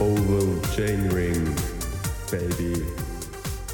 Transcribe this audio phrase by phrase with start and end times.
[0.00, 1.44] Oval Chainring,
[2.30, 2.82] baby.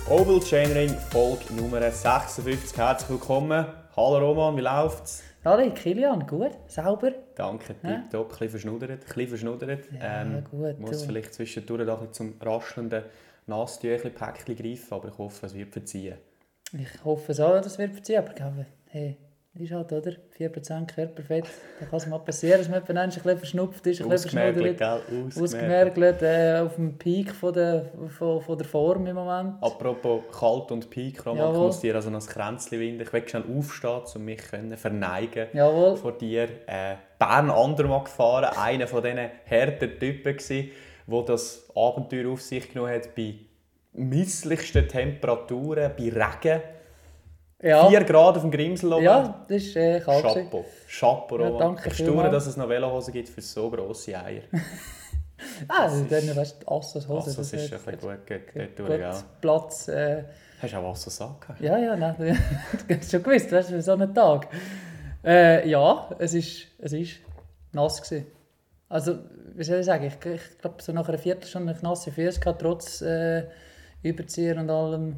[0.09, 2.77] Oval Chainring, Folge Nummer 56.
[2.77, 3.67] Herzlich willkommen.
[3.97, 5.23] Hallo Roman, wie läuft's?
[5.45, 6.53] Hallo Kilian, gut?
[6.67, 7.13] Sauber?
[7.35, 7.91] Danke, Ja.
[7.97, 8.25] tipptopp.
[8.25, 8.91] Ein bisschen verschnuddert.
[8.91, 9.85] Ein bisschen verschnuddert.
[10.01, 11.07] Ja, gut, Muss du.
[11.07, 13.03] vielleicht zwischendurch zum raschelnden
[13.47, 16.17] Nasstüchli-Päckchen greifen, aber ich hoffe, es wird verziehen.
[16.73, 19.19] Ich hoffe es auch, dass es wird verziehen, aber glaube, hey,
[19.63, 20.13] ist halt, oder?
[20.37, 21.45] 4% Körperfett,
[21.79, 24.39] da kann es mal passieren, dass man jemand ein bisschen verschnupft ist, ein bisschen?
[24.39, 24.83] Ausgemergelt.
[25.37, 29.63] ausgemergelt, äh, auf dem Peak von der, von, von der Form im Moment.
[29.63, 33.03] Apropos kalt und Peak, Roman, ich muss dir also noch ein Kränzchen winden.
[33.03, 35.97] Ich will schnell aufstehen, um mich können verneigen Jawohl.
[35.97, 36.49] vor dir.
[36.67, 40.73] Äh, Bern Andermatt gefahren, einer von diesen harten Typen gsi,
[41.07, 43.37] wo das Abenteuer auf sich genommen hat bei
[43.93, 46.61] misslichsten Temperaturen, bei Regen.
[47.65, 49.05] Ja, 4 Grad auf dem Grimsel oben.
[49.05, 50.23] ja das ist äh, kalt.
[50.23, 50.65] Chapeau.
[50.87, 54.43] Chapeau, Ja, danke ich staune, dass es noch Velohosen gibt für so grosse Eier.
[55.69, 57.35] Ah, Das dann weißt du, Assos Hose.
[57.37, 59.13] Das ist ein bisschen gut, gut, gut, gut gell?
[59.41, 59.89] Platz.
[59.89, 60.25] Äh,
[60.63, 61.35] Hast du auch zu sagen?
[61.61, 62.15] Ja, ja, nein,
[62.89, 64.49] du hast schon gewusst, weißt du, für so einen Tag.
[65.25, 67.17] Äh, ja, es ist, es ist
[67.73, 68.27] nass gewesen.
[68.89, 69.19] Also,
[69.55, 73.03] wie soll ich sagen, ich, ich glaube, so nach einer Viertelstunde nasse Füße, gehabt, trotz
[73.03, 73.45] äh,
[74.03, 75.17] Überzieher und allem.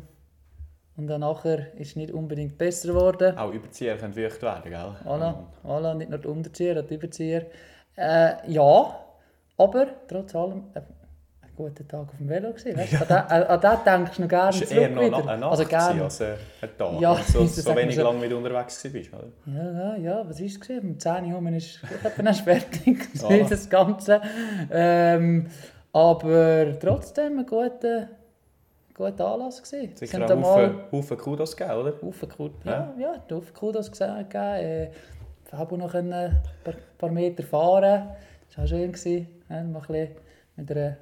[0.96, 3.36] Und dann nachher ist es nicht unbedingt besser geworden.
[3.36, 4.94] Auch Überzieher können feucht werden, gell?
[5.04, 7.46] Voilà, voilà, nicht nur die Unterzieher, auch die Überzieher.
[7.96, 8.96] Äh, ja,
[9.58, 10.78] aber trotz allem äh,
[11.42, 12.76] ein guter Tag auf dem Velo gewesen.
[12.78, 12.92] Weißt?
[12.94, 13.28] du?
[13.28, 15.30] An den- den denkst du noch gerne Es war eher zurück noch wieder.
[15.32, 16.02] eine Nacht also gerne.
[16.04, 17.00] als ein ein Tag.
[17.00, 18.02] Ja, so, das so wenig so.
[18.02, 19.12] lang wie du unterwegs warst.
[19.12, 19.28] Oder?
[19.46, 20.82] Ja, ja, ja, was war es?
[20.82, 23.08] Um 10 Uhr ist etwa fertig
[23.50, 24.20] das Ganze.
[24.70, 25.46] Ähm,
[25.92, 28.08] aber trotzdem ein guter,
[28.96, 29.62] guter Anlass.
[29.62, 29.90] Gewesen.
[29.92, 32.02] Es Sicher haben auch Haufen, Haufen Kudos gegeben, oder?
[32.02, 32.94] Haufen Kudos, Ja.
[32.98, 34.30] ja, ja, Haufen Kudos gegeben.
[34.32, 34.90] Äh,
[35.44, 38.08] Fabo noch ein paar, paar Meter fahren.
[38.48, 38.92] Das war auch schön.
[38.92, 39.28] Gewesen.
[39.48, 40.08] Ja, mal ein bisschen
[40.56, 40.96] mit einer,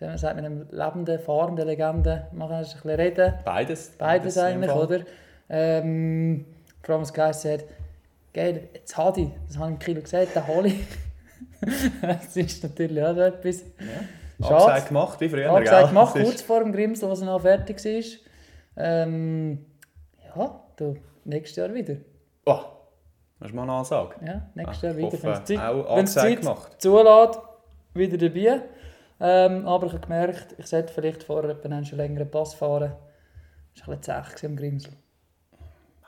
[0.00, 3.34] man sagen, mit einem lebenden, fahrenden Legende machen wir ein bisschen reden.
[3.44, 3.92] Beides.
[3.98, 5.00] Beides dem eigentlich, oder?
[5.48, 6.44] Ähm,
[6.82, 7.64] vor allem das geheißen hat,
[8.32, 10.86] geil, jetzt habe ich, das habe ich im Kilo gesagt, den hole ich.
[12.02, 13.60] das ist natürlich auch so etwas.
[13.60, 14.23] Ja.
[14.40, 14.54] Schade.
[14.56, 15.88] Abgesagt gemacht, wie früher, Abgesagt gell?
[15.88, 18.20] gemacht, kurz vor dem Grimsel, er noch fertig war.
[18.76, 19.64] Ähm,
[20.34, 21.96] ja, du, nächstes Jahr wieder.
[22.46, 22.60] Oh,
[23.38, 24.14] das ist mal eine Ansage.
[24.26, 25.22] Ja, nächstes Ah, Jahr ich wieder.
[25.22, 26.82] Wenn es Zeit, auch wenn's Zeit gemacht.
[26.82, 27.38] zulässt,
[27.94, 28.62] wieder dabei.
[29.20, 32.92] Ähm, aber ich habe gemerkt, ich sollte vielleicht vorher einen längeren Pass fahren.
[33.76, 34.92] Das war ein bisschen zäh am Grimsel.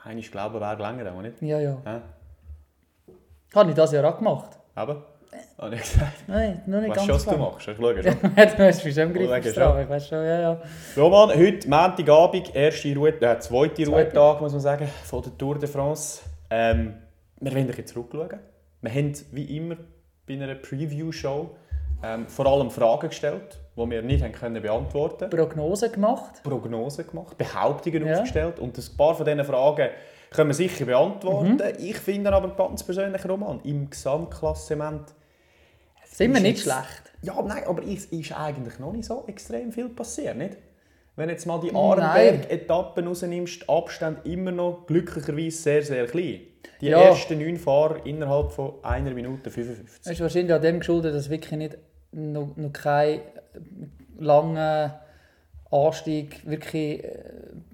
[0.03, 1.41] Heinisch glauben wäre länger, auch nicht?
[1.41, 1.77] Ja, ja.
[1.85, 2.01] Ja.
[3.55, 4.57] Habe ich das Jahr auch gemacht.
[4.75, 5.05] Aber?
[5.57, 6.13] Habe ich gesagt.
[6.27, 7.67] Nein, noch nicht Weißt du, ganz was du machst?
[7.67, 8.57] Ich schaue Ja, schon.
[8.57, 9.45] du hast mich schon im Griff.
[9.45, 9.55] Ich
[9.89, 10.61] weiß schon, ja, ja.
[10.95, 15.67] Roman, heute Montagabend, erste Ruhe, äh, zweite Ruhetag, muss man sagen, von der Tour de
[15.67, 16.21] France.
[16.51, 16.93] Ähm,
[17.39, 18.39] wir wollen ein bisschen zurückschauen.
[18.81, 19.77] Wir haben, wie immer,
[20.27, 21.49] bei einer Preview-Show
[22.03, 26.43] ähm, vor allem Fragen gestellt, die wir nicht haben können beantworten Prognose gemacht.
[26.43, 28.13] Prognosen gemacht, Behauptungen Ja.
[28.13, 29.89] aufgestellt und ein paar von diesen Fragen
[30.29, 31.53] können wir sicher beantworten.
[31.55, 31.61] Mhm.
[31.79, 35.15] Ich finde aber ganz persönlich, Roman, im Gesamtklassement
[36.11, 37.11] Sind wir ist nicht jetzt- schlecht.
[37.21, 40.57] ja, nein, aber es ist eigentlich noch nicht so extrem viel passiert, nicht?
[41.15, 41.73] Wenn du jetzt mal die.
[41.73, 46.41] Arenberg-Etappen rausnimmst, die Abstände immer noch glücklicherweise sehr, sehr klein.
[46.79, 47.01] Die Ja.
[47.01, 50.03] ersten neun Fahrer innerhalb von einer Minute 55.
[50.03, 51.77] Das ist wahrscheinlich an dem geschuldet, dass wirklich nicht
[52.11, 53.21] noch, noch kein
[54.19, 55.01] langer
[55.71, 57.23] Anstieg, wirklich äh,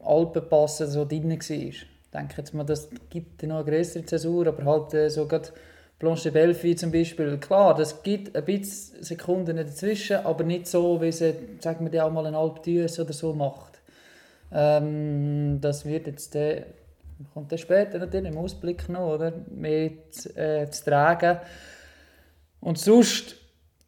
[0.04, 1.38] Alpenpass so drin war.
[1.40, 5.50] Ich denke jetzt mal, das gibt noch eine größere Zäsur, aber halt äh, so gerade
[6.00, 11.12] Blanche Bellevue zum Beispiel, klar, das gibt ein bisschen Sekunden dazwischen, aber nicht so, wie
[11.12, 13.82] sie, sagen wir, auch mal ein Alp oder so macht.
[14.52, 16.66] Ähm, das wird jetzt der,
[17.34, 19.34] kommt dann später natürlich im Ausblick noch, oder?
[20.12, 21.40] Zu, äh, zu tragen.
[22.60, 23.36] Und sonst,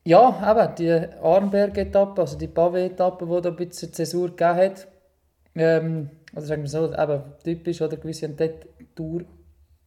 [0.04, 0.92] ja, eben die
[1.22, 4.88] Arnberg-Etappe, also die Pavé-Etappe, die da ein bisschen Zäsur gegeben hat.
[5.56, 8.34] Ähm, also sagen wir so, eben typisch, oder gewisse
[8.96, 9.22] Tour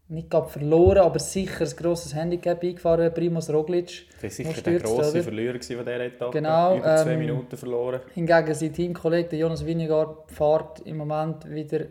[0.09, 4.07] nicht gerade verloren, aber sicher ein grosses Handicap eingefahren, Primoz Roglic.
[4.15, 5.23] Das war sicher Wo der stürzt, grosse oder?
[5.23, 6.33] Verlierer von dieser Etappe.
[6.33, 8.01] Genau, Über zwei ähm, Minuten verloren.
[8.15, 11.85] Hingegen sein Teamkollege Jonas Vingegaard fährt im Moment wieder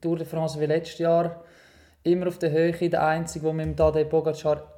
[0.00, 1.44] Tour de France wie letztes Jahr.
[2.04, 4.72] Immer auf der Höhe, der Einzige, der mit dem Tadej Pogacar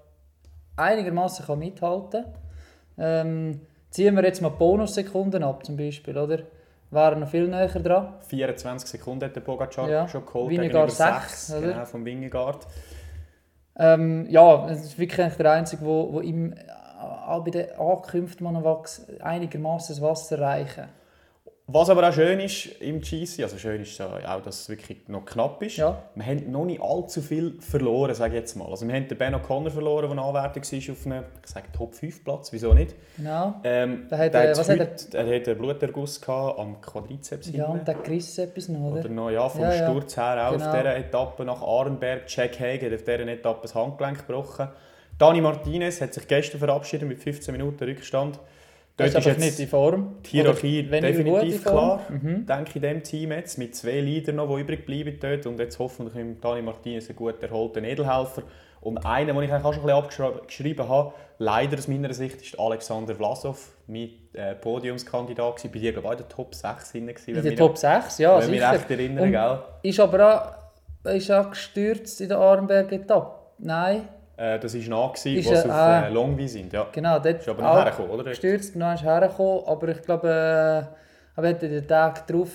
[0.76, 2.34] einigermaßen mithalten kann.
[2.98, 3.60] Ähm,
[3.90, 6.40] ziehen wir jetzt mal Bonussekunden ab, zum Beispiel, oder?
[6.94, 8.14] Wären noch viel näher dran.
[8.28, 10.56] 24 Sekunden hat der Pogacar Ja, schon geholt.
[10.90, 10.96] Sechs,
[11.48, 11.72] sechs, oder?
[11.72, 12.66] Genau, vom Wingegaard.
[13.76, 16.54] Ähm, ja, es ist wirklich der Einzige, wo, wo ihm
[17.26, 18.86] auch bei den Ankünften man noch
[19.20, 20.88] einigermaßen das Wasser reichen.
[21.66, 25.24] Was aber auch schön ist im GC, also schön ist auch, dass es wirklich noch
[25.24, 25.78] knapp ist.
[25.78, 26.02] Ja.
[26.14, 28.66] Wir haben noch nicht allzu viel verloren, sage ich jetzt mal.
[28.68, 32.52] Also wir haben den Ben O'Connor verloren, der Anwärter war auf einem ich sage, Top-5-Platz,
[32.52, 32.94] wieso nicht?
[33.16, 33.54] Genau.
[33.64, 35.36] Ähm, Der hat, der was hat heute, er?
[35.40, 37.78] hat einen Bluterguss gehabt am Quadrizeps Ja, hinten.
[37.78, 39.00] und der Chris etwas noch, oder?
[39.00, 39.88] Oder noch, ja, vom Ja, ja.
[39.90, 40.66] Sturz her auch Genau.
[40.66, 42.24] auf dieser Etappe nach Arenberg.
[42.26, 44.68] Jack Hague hat auf dieser Etappe das Handgelenk gebrochen.
[45.16, 48.38] Dani Martinez hat sich gestern verabschiedet mit 15 Minuten Rückstand.
[48.96, 50.16] Dort ist einfach nicht in Form.
[50.24, 52.46] die Hierarchie definitiv klar, Mhm.
[52.46, 53.58] denke in diesem Team jetzt.
[53.58, 55.46] Mit zwei Leadern noch, die übrig bleiben dort.
[55.46, 58.42] Und jetzt hoffentlich mit Dani Martinez einen gut erholten Edelhelfer.
[58.80, 62.40] Und einer, den ich eigentlich auch schon ein bisschen abgeschrieben habe, leider aus meiner Sicht,
[62.42, 65.56] ist Alexander Vlasov, mein äh, Podiumskandidat.
[65.56, 65.72] gewesen.
[65.72, 67.08] Bei dir, glaube ich, in der Top 6 drin.
[67.08, 68.72] In wenn der mich- Top 6, ja, wenn mich sicher.
[68.72, 69.58] recht erinnere, Und gell?
[69.90, 70.58] Ist aber
[71.04, 73.40] auch, ist auch gestürzt in der Arenberg-Etappe.
[73.58, 74.02] Nein,
[74.36, 76.06] Äh, das war nach, gewesen, Ist was auf ah.
[76.06, 76.72] äh, Longwy sind.
[76.72, 76.88] Ja.
[76.90, 77.18] genau.
[77.18, 78.24] Dort Ist aber noch hergekommen, oder?
[78.24, 82.50] Gestürzt, noch hergekommen, aber ich glaube, äh, er hat den Tag darauf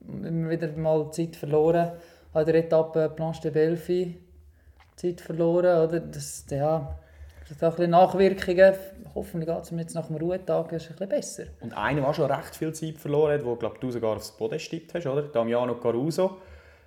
[0.00, 1.92] wieder mal Zeit verloren.
[2.32, 4.20] An der Etappe Planche de Belfi
[4.96, 6.00] Zeit verloren, oder?
[6.00, 6.96] Das, ja,
[7.48, 8.74] das hat auch ein bisschen Nachwirkungen.
[9.14, 11.44] Hoffentlich geht es ihm jetzt nach dem Ruhetag ist ein bisschen besser.
[11.60, 14.58] Und einer, der schon recht viel Zeit verloren hat, wo glaub, du sogar aufs Boden
[14.58, 15.22] stippt hast, oder?
[15.22, 16.38] Damiano Caruso.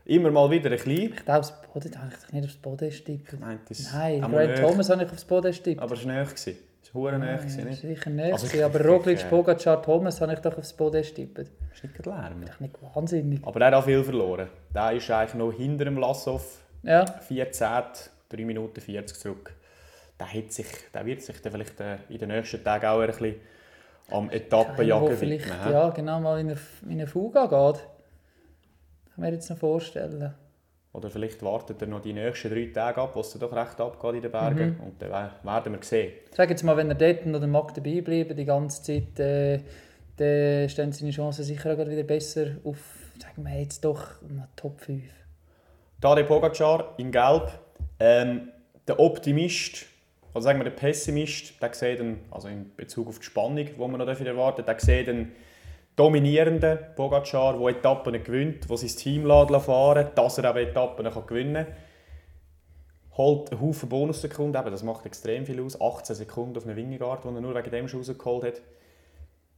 [0.05, 1.13] Immer mal wieder ein bisschen.
[1.13, 3.39] Ich glaube, aufs Boden habe ich nicht aufs Boden stippen.
[3.39, 4.57] Nein, das Nein, Grant.
[4.57, 5.81] Thomas habe ich aufs Boden stippt.
[5.81, 6.57] Aber es war gewesen.
[6.83, 7.81] Es war nahe, gewesen, Ja, nicht?
[7.81, 8.33] sicher nicht.
[8.33, 11.38] Also aber Roglic, äh, Pogacar, Thomas habe ich doch aufs Boden stippt.
[11.38, 12.44] Das ist nicht Lärm.
[12.45, 13.39] Doch nicht wahnsinnig.
[13.47, 14.50] Aber der hat auch viel verloren.
[14.75, 16.59] Der ist eigentlich noch hinter dem Lassov.
[16.83, 17.67] Ja, 14,
[18.29, 19.53] 3 Minuten 40 zurück.
[20.19, 23.07] Der, hat sich, der wird sich dann vielleicht äh, in den nächsten Tagen auch ein
[23.07, 23.35] bisschen
[24.11, 25.39] am Etappenjagen widmen.
[25.71, 27.81] ja, genau mal in eine, in eine Fuga geht.
[29.15, 30.33] Kann mir jetzt noch vorstellen.
[30.94, 33.80] Oder vielleicht wartet er noch die nächsten drei Tage ab, wo es dann doch recht
[33.81, 34.77] abgeht in den Bergen.
[34.77, 34.80] Mhm.
[34.80, 36.13] Und dann we- werden wir sehen.
[36.31, 39.60] Sag jetzt mal, wenn er dort noch der Mag dabei bleibt, die ganze Zeit, äh,
[40.18, 42.77] dann stehen seine Chancen sicher auch wieder besser auf,
[43.19, 45.04] sagen wir jetzt doch, na, Top 5.
[46.00, 47.51] Tadej Pogacar in Gelb.
[48.00, 48.50] Ähm,
[48.88, 49.86] der Optimist,
[50.33, 53.71] also sagen wir der Pessimist, der sieht dann, also in Bezug auf die Spannung, die
[53.80, 55.31] man noch dafür erwartet, der sieht den
[55.95, 61.66] dominierenden Pogacar, der Etappen gewinnt, der sein Team lässt fahren dass er eben Etappen gewinnen
[61.66, 61.75] kann.
[63.16, 65.80] Holt einen Haufen Bonussekunden, eben, das macht extrem viel aus.
[65.80, 68.62] 18 Sekunden auf einer Wingegaard, die er nur wegen dem schon rausgeholt hat.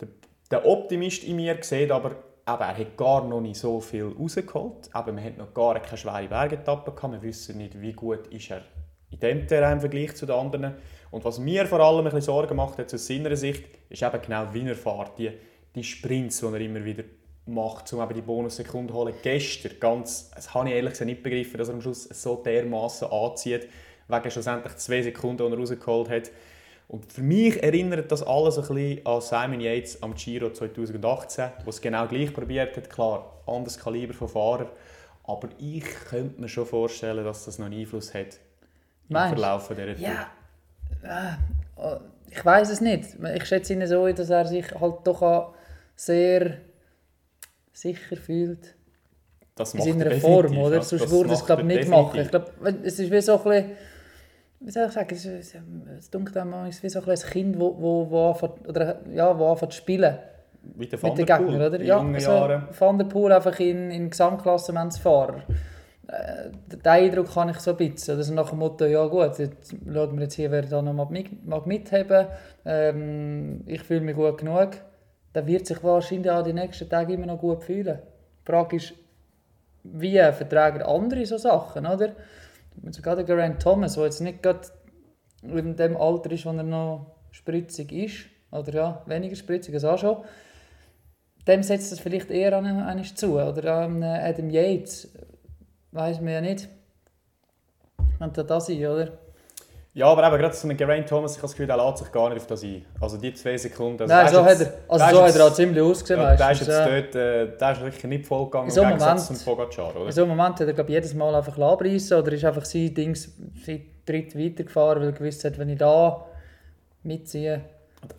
[0.02, 0.08] Der,
[0.52, 4.90] der Optimist in mir sieht aber, eben, er hat gar noch nicht so viel rausgeholt.
[4.94, 7.14] Eben, man hat noch gar keine schwere Bergetappe gehabt.
[7.14, 8.62] Wir wissen nicht, wie gut ist er
[9.12, 10.76] in diesem Terrain im Vergleich zu den anderen.
[11.12, 14.22] Und was mir vor allem ein bisschen Sorgen macht, jetzt aus seiner Sicht, ist eben
[14.22, 15.18] genau, wie er fährt.
[15.18, 15.32] Die,
[15.76, 17.04] die Sprints, die er immer wieder
[17.46, 19.14] macht, um eben die Bonussekunden zu holen.
[19.22, 23.08] Gestern, ganz, das habe ich ehrlich gesagt nicht begriffen, dass er am Schluss so dermaßen
[23.10, 23.68] anzieht,
[24.08, 26.32] wegen schlussendlich zwei Sekunden, die er rausgeholt hat.
[26.88, 31.70] Und für mich erinnert das alles ein bisschen an Simon Yates am Giro 2018, wo
[31.70, 32.90] es genau gleich probiert hat.
[32.90, 34.70] Klar, anderes Kaliber von Fahrer.
[35.24, 38.40] Aber ich könnte mir schon vorstellen, dass das noch einen Einfluss hat
[39.10, 39.28] im du?
[39.30, 40.04] Verlauf dieser Tour.
[40.04, 40.30] Ja,
[41.04, 42.00] äh, äh,
[42.30, 43.18] ich weiß es nicht.
[43.36, 45.55] Ich schätze ihn so, dass er sich halt doch auch
[45.96, 46.58] sehr
[47.74, 48.76] sicher fühlt
[49.56, 50.22] Das in macht er seiner definitiv,
[50.52, 50.76] Form, oder?
[50.76, 50.82] ja.
[50.82, 52.20] Sonst Das würde er es glaube nicht machen.
[52.20, 52.60] Ich definitiv.
[52.62, 53.72] glaube, es ist wie so ein bisschen,
[54.62, 55.56] wie soll ich sagen, es, ist-
[56.00, 59.38] es dunkelt einem manchmal wie so ein, ein Kind, wo, wo, wo anfängt, oder, ja,
[59.38, 60.18] wo anfängt zu spielen
[60.76, 61.80] Wie der mit den Gegnern, oder?
[61.80, 62.64] in Ja, jungen so Jahren.
[62.78, 65.44] Van der Poel einfach in, in Gesamtklassementsfahrer.
[66.08, 68.18] Äh, den Eindruck habe ich so ein bisschen.
[68.18, 71.08] Also nach dem Motto, ja gut, jetzt schauen wir jetzt hier, wer da noch mal
[71.10, 72.28] mit, mag mitheben
[72.64, 74.72] ähm, Ich fühle mich gut genug.
[75.36, 78.00] Dann wird sich wahrscheinlich auch die nächsten Tage immer noch gut fühlen.
[78.42, 78.94] Die Frage ist,
[79.84, 82.14] wie vertragen andere so Sachen, oder?
[82.92, 84.70] Sogar der Grant Thomas, der jetzt nicht gerade
[85.42, 89.98] in dem Alter ist, wo er noch spritzig ist, oder ja, weniger spritzig als auch
[89.98, 90.18] schon,
[91.46, 93.38] dem setzt es vielleicht eher an einen zu.
[93.38, 95.12] Oder an Adam Yates,
[95.92, 96.70] weiß man ja nicht.
[98.20, 99.18] Könnte das sein, oder?
[99.98, 102.12] Ja, aber eben gerade so ein Geraint Thomas, ich habe das Gefühl, der lässt sich
[102.12, 102.86] gar nicht auf das ein.
[103.00, 104.02] Also die zwei Sekunden.
[104.02, 105.82] Also Nein, so ist hat jetzt- er, also so ist hat er auch jetzt- ziemlich
[105.84, 106.20] ausgesehen.
[106.20, 106.86] Ja, der ist meistens, jetzt ja.
[107.02, 110.06] dort, äh, der ist wirklich nicht vollgegangen so im Gegensatz Moment- zum Pogacar, oder?
[110.08, 112.66] In so einem Moment hat er glaub, ich, jedes Mal einfach abreißen oder ist einfach
[112.66, 113.32] sein Dings,
[113.66, 116.26] sein Tritt weitergefahren, weil er gewusst hat, wenn ich da
[117.04, 117.62] mitziehe.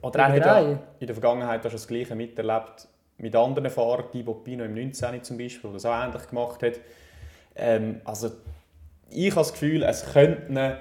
[0.00, 0.58] Oder er hat ja
[0.98, 5.22] in der Vergangenheit auch schon das Gleiche miterlebt mit anderen Fahrern, Thibaut Pino im 19.
[5.22, 6.80] zum Beispiel, der das auch ähnlich gemacht hat.
[7.54, 8.30] Ähm, also
[9.10, 10.78] ich habe das Gefühl, es könnte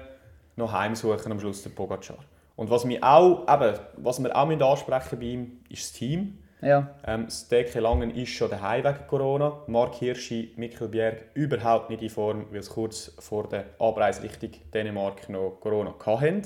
[0.56, 2.18] noch heimsuchen am Schluss der Pogacar.
[2.56, 6.38] Und was, mich auch, eben, was wir auch ansprechen bei ihm, ist das Team.
[6.62, 9.62] Ja, Ähm, Steke Langen ist schon daheim wegen Corona.
[9.66, 14.50] Mark Hirschi, Mikkel Bjerg überhaupt nicht in Form, weil sie kurz vor der Abreise Richtung
[14.72, 16.42] Dänemark noch Corona hatten.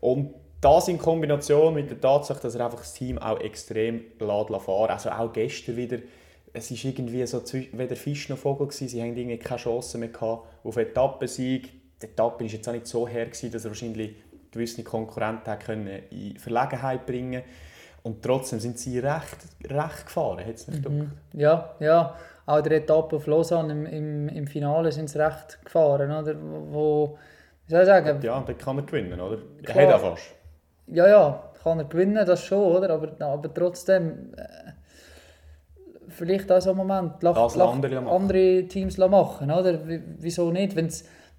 [0.00, 4.62] Und das in Kombination mit der Tatsache, dass er einfach das Team auch extrem lässt
[4.62, 5.98] fahren Also auch gestern wieder,
[6.52, 8.88] es ist irgendwie so weder Fisch noch Vogel gewesen.
[8.88, 11.81] Sie haben irgendwie keine Chance mehr gehabt auf Etappensieg.
[12.02, 14.14] Die Etappe war jetzt auch nicht so her, gewesen, dass er wahrscheinlich
[14.50, 17.42] gewisse Konkurrenten können in Verlegenheit bringen
[18.02, 21.12] Und trotzdem sind sie recht, recht gefahren, hat es nicht Mhm.
[21.34, 22.16] Ja, ja.
[22.46, 26.34] Auch der Etappe auf Lausanne im, im, im Finale sind sie recht gefahren, oder?
[26.70, 27.16] Wo,
[27.66, 29.38] wie soll ich sagen, Ja, dann kann er gewinnen, oder?
[29.58, 29.86] Er Klar.
[29.86, 30.24] hat auch fast.
[30.88, 32.90] ja, ja, kann er gewinnen, das schon, oder?
[32.90, 34.72] Aber, aber trotzdem, äh,
[36.08, 39.86] vielleicht auch so ein Moment, lach, Lass lach, andere andere Teams machen, oder?
[39.86, 40.74] Wie- Wieso nicht?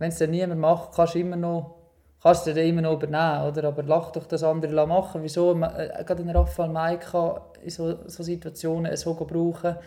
[0.04, 1.76] Wenn es dann niemand macht, kannst du immer noch
[2.22, 3.70] kannst du dann immer noch übernehmen, oder?
[3.70, 5.24] Aber lach doch das andere machen.
[5.24, 9.78] Wieso äh, gerade ein Raphael Maika in so, so Situationen so brauchen?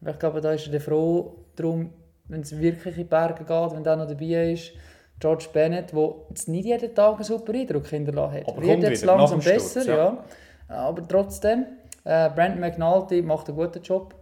[0.00, 1.90] Weil ich glaube, da ist er froh darum,
[2.28, 4.72] wenn es wirklich in Berge geht, wenn der noch dabei ist.
[5.20, 8.48] George Bennett, der jetzt nicht jeden Tag einen super Eindruck hinterlassen hat.
[8.48, 10.24] Aber Wird jetzt wieder, langsam Sturz, besser, ja.
[10.70, 10.74] ja.
[10.74, 11.66] Aber trotzdem,
[12.04, 14.14] äh, Brandon McNulty macht einen guten Job.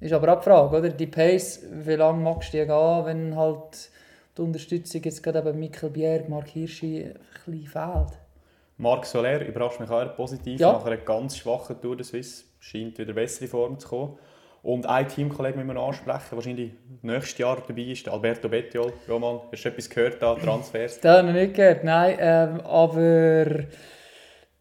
[0.00, 0.88] Ist aber auch die Frage, oder?
[0.88, 3.90] Die Pace, wie lange magst du die gehen, wenn halt
[4.36, 8.18] die Unterstützung jetzt gerade eben Michael Bjerg, Mark Hirschi ein bisschen fehlt.
[8.78, 10.58] Marc Soler überrascht mich auch positiv.
[10.58, 10.72] Ja.
[10.72, 14.18] Nach einer ganz schwachen Tour de Suisse scheint wieder bessere Form zu kommen.
[14.62, 16.72] Und ein Teamkollege müssen wir noch ansprechen, der wahrscheinlich
[17.02, 18.92] nächstes Jahr dabei ist, der Alberto Bettiol.
[19.08, 21.00] Roman, hast du etwas gehört da, Transfers?
[21.00, 22.16] Das habe ich noch nicht gehört, nein.
[22.20, 23.64] Ähm, aber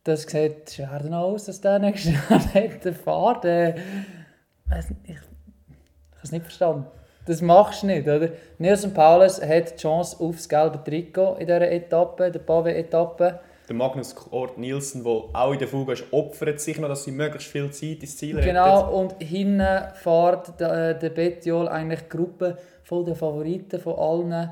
[0.04, 3.46] das sieht schwer aus, dass der nächstes Jahr nicht fährt.
[3.46, 6.88] Äh, ich ich habe es nicht verstanden.
[7.26, 8.30] Das machst du nicht, oder?
[8.58, 13.40] Nelson Paulus hat die Chance auf das gelbe Trikot in dieser Etappe, der Pavé-Etappe.
[13.68, 17.12] Der Magnus Kort Nielsen, der auch in der Fuge ist, opfert sich noch, dass sie
[17.12, 18.50] möglichst viel Zeit ins Ziel retten.
[18.50, 24.52] Genau, und hinten fährt der, der Bettiol eigentlich die Gruppe voll der Favoriten von allen.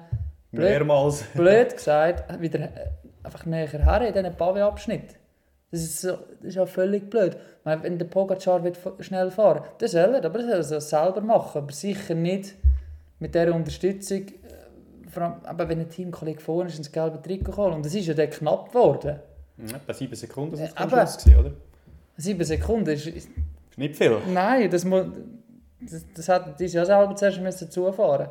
[0.51, 1.23] Blöd, Mehrmals.
[1.33, 2.69] blöd gesagt, wieder äh,
[3.23, 5.18] einfach näher her in diesen Pavé-Abschnitt.
[5.71, 7.37] Das ist, so, das ist ja völlig blöd.
[7.63, 11.21] Meine, wenn der Pogacar f- schnell fahren dann soll er, aber er soll es selber
[11.21, 11.59] machen.
[11.61, 12.55] Aber sicher nicht
[13.19, 14.21] mit dieser Unterstützung.
[14.27, 17.75] äh, Vor allem, aber wenn ein Teamkollege vorne ist ins gelbe Trikot gekommen.
[17.75, 19.19] Und es ist ja dann knapp geworden.
[19.57, 21.51] Ja, Bei sieben Sekunden sind es am aber- gewesen, oder?
[22.17, 23.15] Sieben Sekunden ist, ist
[23.69, 24.17] Ist nicht viel.
[24.33, 25.05] Nein, das, muss,
[25.81, 28.29] das, das hat dieses Jahr selber zuerst müssen zufahren.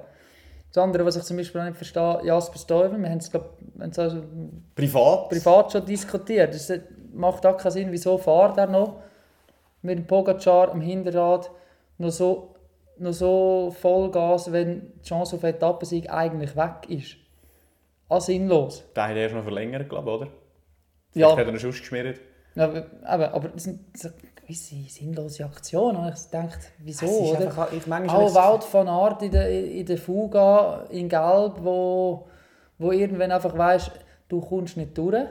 [0.73, 3.57] Das andere, was ich zum Beispiel auch nicht verstehe, Jasper Stuyven, wir haben es, glaub,
[3.75, 4.23] wir haben es also
[4.75, 5.29] Privat.
[5.31, 6.53] privat schon diskutiert.
[6.53, 6.69] Das
[7.13, 8.97] macht auch keinen Sinn, wieso fährt er noch
[9.83, 11.51] mit dem Pogacar am Hinterrad
[11.99, 12.55] noch so,
[12.99, 17.17] noch so Vollgas, wenn die Chance auf Etappensieg eigentlich weg ist.
[18.09, 18.85] Ah, sinnlos.
[18.97, 20.27] Der hat erst noch verlängert, glaube ich, oder?
[20.27, 20.31] Ja,
[21.29, 22.21] Vielleicht hat er einen Schuss geschmiert.
[22.55, 25.97] Ja, aber, aber, aber das sind so gewisse sinnlose Aktionen.
[25.99, 27.41] Und ich denke, wieso, oder?
[27.41, 32.27] einfach- ich Auch Wout van Aert in der, in der Fuga in Gelb, wo,
[32.79, 33.93] wo irgendwann einfach weisst,
[34.29, 35.27] du kommst nicht durch.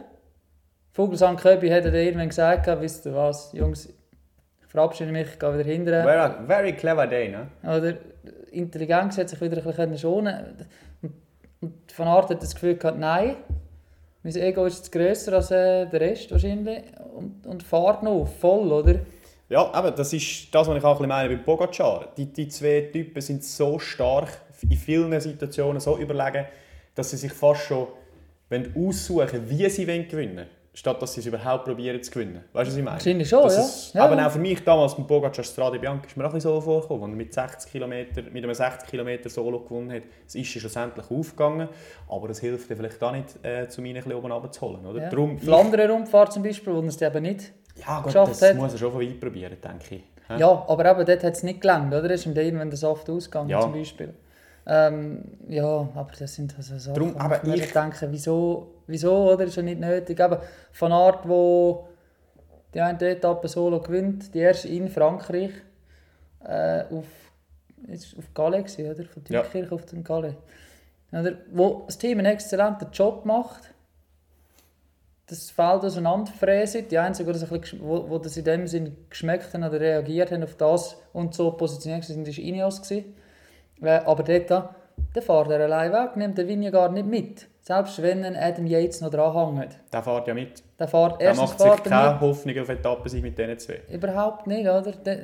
[0.98, 5.54] Vogelsang Köbi hat dann irgendwann gesagt, wisst ihr was, Jungs, ich verabschiede mich, ich gehe
[5.54, 6.04] wieder hinterher.
[6.04, 7.48] Very, very clever day, ne?
[7.62, 7.98] Oder
[8.50, 10.66] Intelligenz hat sich wieder ein bisschen schonen
[11.04, 11.14] und,
[11.62, 13.36] und Van Aert hat das Gefühl gehabt, nein,
[14.24, 16.82] mein Ego ist jetzt grösser als äh, der Rest wahrscheinlich
[17.14, 18.96] und, und fährt noch voll, oder?
[19.50, 22.08] Ja, aber das ist das, was ich auch ein bisschen meine bei Pogacar.
[22.18, 24.30] Die, die zwei Typen sind so stark,
[24.64, 26.46] in vielen Situationen so überlegen,
[26.96, 27.88] dass sie sich fast schon
[28.50, 32.44] wollen aussuchen wie sie wollen gewinnen statt dass sie es überhaupt probieren zu gewinnen.
[32.54, 32.98] Weißt du, was ich meine?
[32.98, 33.66] Wahrscheinlich schon, ja.
[33.94, 34.28] Ja, aber ja.
[34.28, 37.04] auch für mich damals beim Pogacar Strade Bianca ist mir auch ein bisschen so vorgekommen,
[37.04, 40.04] als er mit, 60 Kilometer, mit einem 60 Kilometer Solo gewonnen hat.
[40.28, 41.68] Es ist ja schlussendlich aufgegangen,
[42.08, 44.86] aber es hilft dir vielleicht auch nicht, äh, zu mir ein oben runterzuholen.
[44.86, 45.02] Oder?
[45.02, 45.10] Ja.
[45.10, 48.56] Darum, Flandern-Rundfahrt zum Beispiel, wo er es eben nicht ja, Gott, das hat.
[48.56, 50.04] muss er schon von weit probieren, denke ich.
[50.28, 50.40] Hä?
[50.40, 52.10] Ja, aber eben dort hat es nicht gelangt, oder?
[52.12, 53.62] Ist ihm dann irgendwann der Saft ausgegangen, Ja.
[53.62, 54.14] zum Beispiel.
[54.70, 59.46] Ähm, ja, aber das sind also Sachen, Drum, aber ich ich- denke, wieso, wieso, oder?
[59.46, 60.20] Ist ja nicht nötig.
[60.20, 60.42] Aber
[60.74, 61.88] von Art, wo
[62.74, 65.52] die eine Etappe solo gewinnt, die erste in Frankreich,
[66.44, 67.06] äh, auf,
[67.88, 69.06] ist auf Calais gewesen, oder?
[69.06, 69.42] Von Ja.
[69.44, 70.34] Tünkirch auf den Calais.
[71.14, 71.34] Oder?
[71.54, 73.74] Wo das Team einen exzellenten Job macht,
[75.28, 76.88] das Feld auseinanderfräsen.
[76.90, 79.80] Die Einzigen, die das, ein bisschen, wo, wo das in dem Sinn geschmeckt haben oder
[79.80, 82.82] reagiert haben auf das und so positioniert sind, war Ineos.
[82.82, 83.14] gewesen.
[83.82, 84.50] Äh, aber dort,
[85.16, 87.48] der fährt er allein weg, nimmt den Vingegaard nicht mit.
[87.62, 89.78] Selbst wenn ein Adam Yates noch dran hängt.
[89.92, 90.64] Der fährt ja mit.
[90.80, 92.22] Der fährt Der macht sich keine mit.
[92.22, 93.82] Hoffnung auf Etappen mit diesen zwei.
[93.92, 94.92] Überhaupt nicht, oder?
[94.92, 95.20] Der,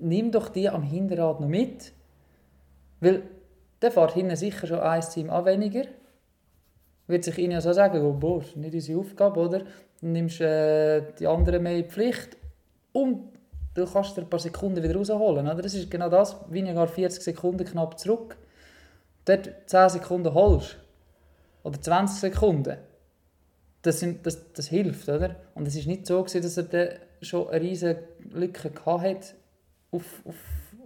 [0.00, 1.92] nimm doch die am Hinterrad noch mit.
[3.00, 3.22] Weil
[3.80, 5.84] der fährt hinten sicher schon ein Team an weniger.
[7.06, 9.58] Wird sich Ineos auch sagen, oh, boah, das ist nicht unsere Aufgabe, oder?
[10.00, 12.36] Dann nimmst äh, die anderen mehr in die Pflicht
[12.92, 13.31] und
[13.74, 15.46] du kannst dir ein paar Sekunden wieder rausholen.
[15.46, 15.62] Oder?
[15.62, 16.36] Das ist genau das.
[16.48, 18.36] Vingegaard 40 Sekunden knapp zurück.
[19.24, 20.76] Dort 10 Sekunden holst.
[21.62, 22.76] Oder 20 Sekunden.
[23.82, 25.36] das, sind, das, das hilft, oder?
[25.54, 26.88] Und es ist nicht so, gewesen, dass er dann
[27.20, 29.34] schon eine riesige Lücke hatte
[29.90, 30.34] auf, auf,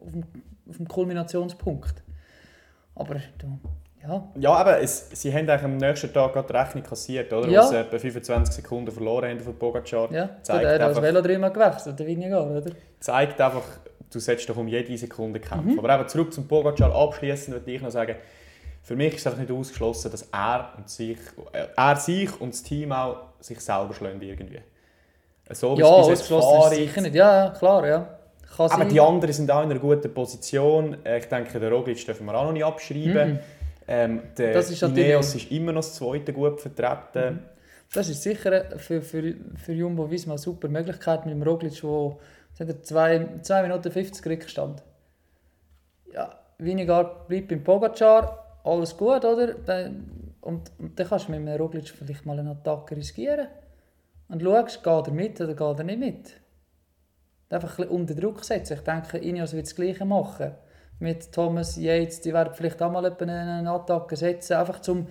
[0.01, 0.25] auf, dem,
[0.69, 2.03] auf dem Kulminationspunkt.
[2.95, 3.59] Aber du,
[4.03, 7.49] ja, Ja, aber es, sie haben eigentlich am nächsten Tag gerade die Rechnung kassiert, oder?
[7.49, 7.63] Ja.
[7.65, 10.11] Sie etwa 25 Sekunden verloren haben von Pogacar.
[10.13, 10.27] ja.
[10.27, 12.75] Gut, Zeigt er hat das einfach- Velo dreimal gewechselt, der Vingegaard, oder?
[13.01, 13.63] zeigt einfach,
[14.13, 15.73] du solltest doch um jede Sekunde kämpfen.
[15.73, 15.79] Mhm.
[15.79, 18.17] Aber eben zurück zum Pogacar abschließend würde ich noch sagen,
[18.83, 21.19] für mich ist es einfach nicht ausgeschlossen, dass er, und sich,
[21.53, 24.61] äh, er sich und das Team auch sich selber schlagen irgendwie.
[25.51, 27.15] So wie Ja, es bis jetzt ausgeschlossen ist sicher nicht.
[27.17, 27.99] Ja, ja, klar, ja.
[28.57, 28.89] Kann Aber sein.
[28.89, 30.97] die anderen sind auch in einer guten Position.
[31.05, 33.33] Äh, Ich denke, den Roglic dürfen wir auch noch nicht abschreiben.
[33.35, 33.39] Mhm.
[33.89, 37.41] Ähm, der Das ist Ineos ist immer noch das zweite gut vertreten.
[37.95, 42.19] Das ist sicher für, für, für Jumbo Visma eine super Möglichkeit mit dem Roglic, wo
[42.53, 44.83] es hat 2 Minuten 50 Rückstand.
[46.13, 49.55] Ja, Vingegaard bleibt beim Pogacar, alles gut, oder?
[50.41, 53.49] Und, und dann kannst du mit einem Roglic vielleicht mal eine Attacke riskieren.
[54.29, 56.33] Und schaust, geht er mit oder geht er nicht mit.
[57.49, 58.75] Einfach ein bisschen unter Druck setzen.
[58.75, 60.53] Ich denke, Ineos wird das Gleiche machen.
[60.99, 65.07] Mit Thomas Yates, die werden vielleicht auch mal etwa eine Attacke setzen, einfach zum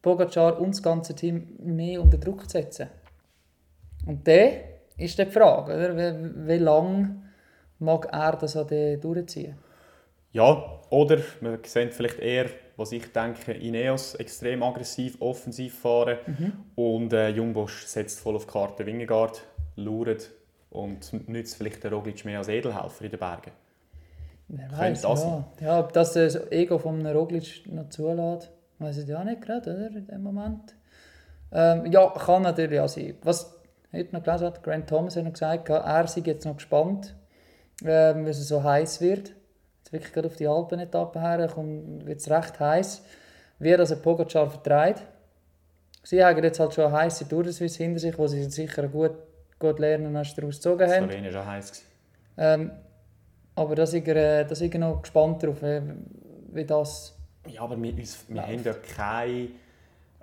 [0.00, 2.88] Pogacar und das ganze Team mehr unter Druck zu setzen.
[4.06, 4.50] Und dann
[4.96, 5.96] ist dann die Frage, oder?
[5.96, 7.22] Wie, wie lange
[7.78, 8.66] mag er das an
[9.00, 9.54] durchziehen?
[10.32, 16.52] Ja, oder wir sehen vielleicht eher, was ich denke, Ineos extrem aggressiv, offensiv fahren Mhm.
[16.74, 19.42] und äh, Jumbo setzt voll auf die Karte Wingegaard,
[19.76, 20.30] lauert
[20.70, 23.52] und nützt vielleicht den Roglic mehr als Edelhelfer in den Bergen.
[24.54, 25.44] Wer weiß, das ja.
[25.60, 25.80] ja.
[25.80, 29.86] Ob das das Ego von Roglic noch zulässt, weiß ich ja nicht gerade, oder?
[29.86, 30.74] In dem Moment.
[31.50, 33.14] Ähm, ja, kann natürlich auch sein.
[33.22, 33.54] Was
[33.92, 37.14] heute noch gelesen hat, Grant Thomas hat noch gesagt, er sei jetzt noch gespannt,
[37.82, 39.32] ähm, weil es so heiß wird.
[39.78, 41.38] Jetzt wirklich gerade auf die Alpen-Etappe her,
[42.04, 43.02] wird es recht heiß.
[43.58, 45.02] Wie das ein Pogacar vertreibt.
[46.02, 48.86] Sie haben jetzt halt schon eine heiße Tour de Suisse hinter sich, wo sie sicher
[48.88, 49.12] gut,
[49.58, 51.08] gut lernen und daraus gezogen haben.
[51.08, 51.84] Slowenien war heiß.
[52.36, 52.72] Ähm,
[53.54, 55.80] aber da sind wir, äh, da sind wir noch gespannt darauf, wie,
[56.52, 57.16] wie das...
[57.48, 58.48] Ja, aber wir, uns, wir Läuft.
[58.48, 59.48] haben ja keine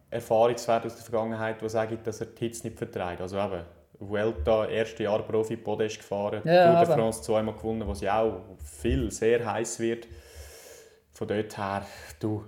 [0.09, 3.21] Erfahrungswerte aus der Vergangenheit, die sagen, dass er die Hits nicht vertreibt.
[3.21, 3.63] Also eben,
[3.99, 8.41] Vuelta, erste Jahr Profi, Podest gefahren, Ja, Tour de France zweimal gewonnen, wo sie auch
[8.81, 10.07] viel, sehr heiß wird.
[11.11, 11.85] Von dort her,
[12.19, 12.45] du,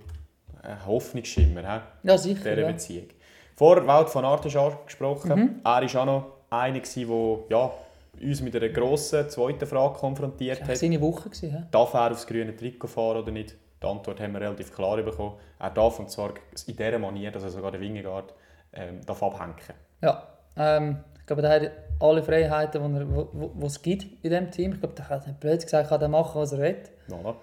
[0.62, 2.66] ein Hoffnungsschimmer he, Ja, in sicher, dieser ja.
[2.68, 3.08] Beziehung.
[3.54, 5.34] Vor Wout van Aert ist angesprochen.
[5.34, 5.60] Mhm.
[5.62, 7.72] Er war auch noch einer, der ja,
[8.20, 10.68] uns mit einer grossen zweiten Frage konfrontiert Das hat.
[10.68, 11.30] war seine Woche.
[11.30, 11.66] Gewesen?
[11.70, 13.56] Darf er aufs grüne Trikot fahren oder nicht?
[13.82, 15.34] Die Antwort haben wir relativ klar bekommen.
[15.58, 16.30] Er darf, und zwar
[16.66, 18.32] in dieser Manier, dass er sogar den Wingegaard
[18.74, 19.54] ähm, darf abhängen
[20.02, 24.04] Ja, ähm, ich glaube, er hat alle Freiheiten, die er- wo- wo- wo es gibt
[24.24, 24.72] in diesem Team.
[24.74, 26.76] Ich glaube, er hat blöd gesagt, kann er machen, was er will.
[27.08, 27.34] Voilà.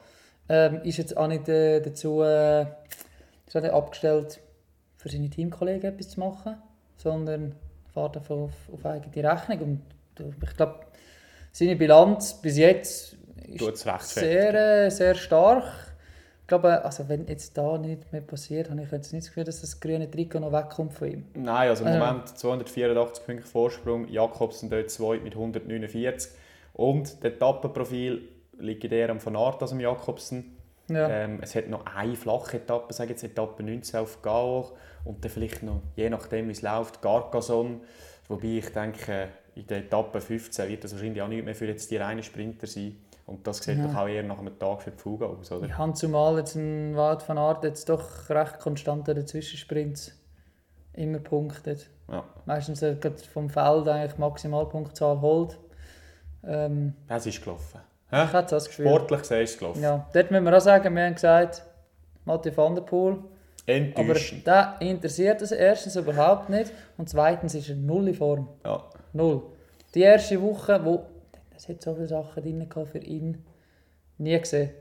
[0.50, 2.66] Ähm, ist jetzt auch nicht äh, dazu äh,
[3.72, 4.40] abgestellt,
[4.98, 6.56] für seine Teamkollegen etwas zu machen,
[6.98, 7.56] sondern
[7.94, 9.60] fährt auf, auf eigene Rechnung.
[9.62, 9.82] Und
[10.20, 10.80] ich glaube,
[11.52, 15.64] seine Bilanz bis jetzt ist sehr, äh, sehr stark.
[16.42, 19.44] Ich glaube, also wenn jetzt da nichts mehr passiert, habe ich jetzt nicht das Gefühl,
[19.44, 21.26] dass das grüne Trikot noch wegkommt von ihm.
[21.36, 24.08] Nein, also im Also- Moment 284 Punkte Vorsprung.
[24.08, 26.32] Jakobsen dort 2 mit 149.
[26.74, 28.22] Und das Etappenprofil
[28.58, 30.56] liegt eher am Van Aert als am Jakobsen.
[30.90, 31.08] Ja.
[31.08, 34.72] Ähm, es hat noch eine flache Etappe, sage jetzt Etappe 19 auf Gao
[35.06, 37.82] und dann vielleicht noch, je nachdem wie es läuft, Carcassonne.
[38.28, 39.28] Wobei ich denke,
[39.60, 42.68] in der Etappe 15 wird das wahrscheinlich auch nicht mehr für jetzt die reinen Sprinter
[42.68, 42.96] sein.
[43.26, 43.88] Und das sieht Ja.
[43.88, 45.66] doch auch eher nach einem Tag für die Fuge aus, oder?
[45.68, 50.14] Ich habe zumal jetzt ein Wald von Art jetzt doch recht konstant an den Zwischensprints
[50.94, 51.90] immer punktet.
[52.12, 52.24] Ja.
[52.46, 52.96] Meistens äh,
[53.32, 55.60] vom Feld eigentlich Maximalpunktzahl holt.
[56.44, 57.80] Ähm, Es ist gelaufen.
[58.12, 58.26] ich Hä?
[58.34, 58.88] hatte das Gefühl.
[58.88, 59.82] Sportlich gesehen ist es gelaufen.
[59.84, 61.64] Ja, dort müssen wir auch sagen, wir haben gesagt,
[62.26, 63.14] Mathieu van der Poel.
[63.14, 63.24] Aber
[63.78, 64.48] Enttäuschend.
[64.48, 68.48] der interessiert es erstens überhaupt nicht und zweitens ist er null in Form.
[68.66, 68.84] Ja.
[69.14, 69.42] Null.
[69.96, 71.04] Die erste Woche, wo
[71.56, 73.44] es hat so viele Sachen drin für ihn,
[74.18, 74.72] nie gesehen.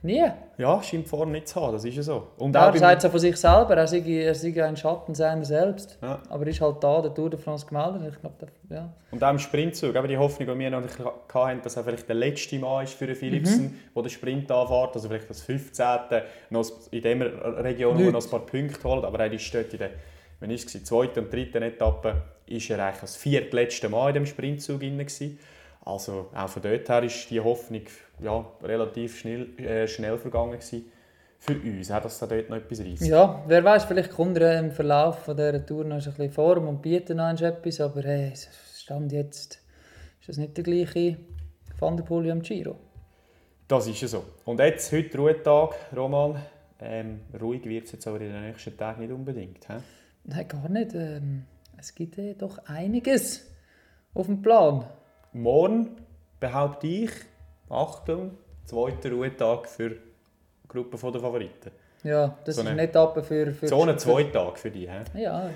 [0.00, 0.24] Nie.
[0.58, 2.28] ja, scheint Form nicht zu haben, das ist ja so.
[2.36, 5.98] Und Er sagt so von sich selber, er sei, er sei ein Schatten seiner selbst.
[6.00, 6.22] Ja.
[6.28, 8.12] Aber er ist halt da, der Tour de France gemeldet.
[8.14, 8.92] Ich glaube, der- ja.
[9.10, 10.82] Und auch im Sprintzug, eben die Hoffnung, die wir noch
[11.34, 13.74] hatten, dass er vielleicht der letzte Mann ist für Philipsen, Mhm.
[13.96, 16.22] der den Sprint anfährt, also vielleicht das 15.
[16.50, 18.12] Noch in dieser Region, wo er Nicht.
[18.14, 19.90] noch ein paar Punkte holt, aber er ist dort in der
[20.38, 24.80] wenn es, zweiten und dritten Etappe ist er eigentlich das viertletzte Mal in dem Sprintzug
[24.80, 25.38] gewesen.
[25.84, 27.82] Also auch von dort her ist die Hoffnung
[28.20, 30.84] ja, relativ schnell, äh, schnell vergangen gewesen
[31.38, 33.06] für uns, auch, dass da dort noch etwas reißt.
[33.06, 36.66] ja, wer weiß, vielleicht kommt er im Verlauf von dieser Tour noch ein bisschen Form
[36.66, 38.32] und bietet noch etwas, aber hey,
[38.76, 39.60] Stand jetzt
[40.20, 41.16] ist das nicht der gleiche
[41.78, 42.76] Van der Poel am Giro.
[43.68, 44.24] Das ist ja so.
[44.44, 46.42] Und jetzt, heute Ruhetag, Roman.
[46.80, 49.66] Ähm, ruhig wird es jetzt aber in den nächsten Tagen nicht unbedingt.
[49.66, 49.74] He?
[50.24, 50.94] Nein, gar nicht.
[50.94, 51.44] Ähm,
[51.78, 53.46] es gibt äh, doch einiges
[54.14, 54.84] auf dem Plan.
[55.32, 55.96] Morgen
[56.40, 57.10] behaupte ich,
[57.68, 58.32] Achtung,
[58.64, 59.98] zweiter Ruhetag für die
[60.68, 61.70] Gruppe der Favoriten.
[62.04, 63.50] Ja, das So ist eine- eine Etappe für...
[63.52, 64.88] für So einen zwei Tage für dich.
[64.88, 65.22] He?
[65.22, 65.50] Ja, ja.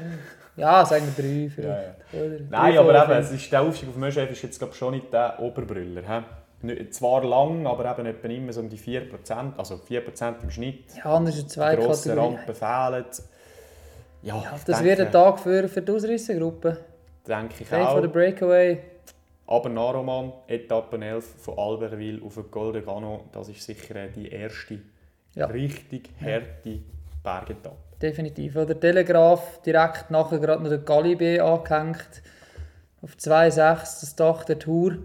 [0.57, 1.95] ja, sagen wir drei vielleicht.
[2.13, 2.29] Oder?
[2.51, 5.13] Nein, Drei, aber eben, es ist, der Aufstieg auf Möschef ist jetzt glaub, schon nicht
[5.13, 6.03] der Oberbrüller.
[6.03, 6.67] He?
[6.67, 10.85] Nicht- Zwar lang, aber eben etwa immer so um die 4%, also 4% im Schnitt.
[10.97, 12.37] Ja, anders sind zwei Die grossen Kategorien.
[12.37, 13.05] Rampen fehlen.
[14.23, 16.79] Ja, das denke, wird ein Tag für, für die Ausreissegruppe.
[17.27, 17.93] denke ich Day auch.
[17.93, 18.79] for the Breakaway.
[19.47, 24.29] Aber Naroman, Etappe 11 von Albertville auf den Col de Gano, das ist sicher die
[24.29, 24.79] erste
[25.35, 25.47] Ja.
[25.47, 26.79] richtig harte
[27.23, 27.77] Bergetappe.
[28.01, 28.57] Definitiv.
[28.57, 32.23] Oder Telegraph direkt nachher gerade noch der Galibier angehängt.
[33.03, 34.99] Auf 2,6 das Dach der Tour.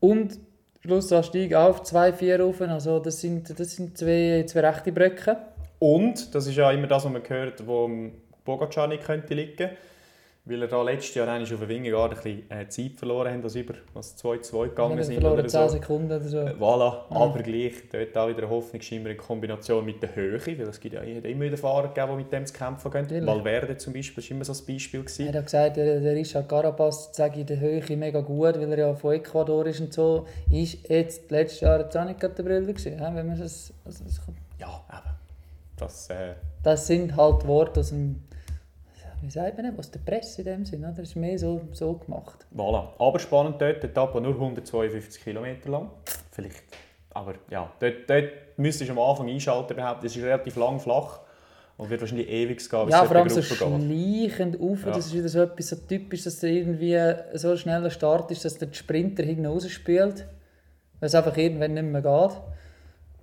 [0.00, 0.38] Und
[0.80, 2.60] Schlussanstieg auf 2,4 rauf.
[2.60, 5.36] Also das sind, das sind zwei, zwei rechte Brücken.
[5.82, 8.12] Und, das ist ja immer das, was man hört, wo dem
[8.44, 9.70] Pogacar nicht könnte liegen
[10.44, 13.44] weil er da letztes Jahr eigentlich auf der Wingegaard ein bisschen äh, Zeit verloren hat,
[13.44, 15.68] dass über was 2-2 gegangen Wir sind verloren oder 10 so.
[15.68, 16.38] Sekunden oder so.
[16.38, 20.62] Äh, Voilà, aber gleich dort auch wieder eine Hoffnungsschimmer in Kombination mit der Höhe, weil
[20.62, 23.02] es gibt ja immer wieder Fahrer gegeben, die mit dem zu kämpfen gehen.
[23.02, 23.26] Natürlich.
[23.26, 25.00] Valverde zum Beispiel war immer so ein Beispiel.
[25.00, 25.34] Er Gewesen.
[25.34, 28.94] hat gesagt, der, der Richard Carapaz sage in der Höhe mega gut, weil er ja
[28.94, 30.26] von Ecuador ist und so.
[30.50, 34.04] Ist jetzt letztes Jahr jetzt auch nicht gerade der Brille gewesen, wenn man das, also
[34.04, 34.20] das,
[34.58, 35.21] Ja, eben.
[35.82, 38.22] Das, äh, das sind halt Worte aus dem,
[39.20, 40.92] wie sagt man, aus der Presse in dem Sinn, oder?
[40.92, 42.46] Das ist mehr so, so gemacht.
[42.54, 42.88] voilà.
[42.98, 45.90] Aber spannend dort, die Etappe nur 152 km lang.
[46.30, 46.62] Vielleicht.
[47.10, 50.06] Aber ja, dort, dort müsstest du am Anfang einschalten behaupten.
[50.06, 51.20] Es ist relativ lang flach
[51.76, 54.92] und wird wahrscheinlich ewig gehen, bis Ja, vor allem so schleichend auf, Ja.
[54.92, 56.98] das ist wieder so etwas so typisch, dass der irgendwie
[57.34, 60.26] so ein schneller Start ist, dass der Sprinter hinten rausspielt,
[61.00, 62.40] weil es einfach irgendwann nicht mehr geht.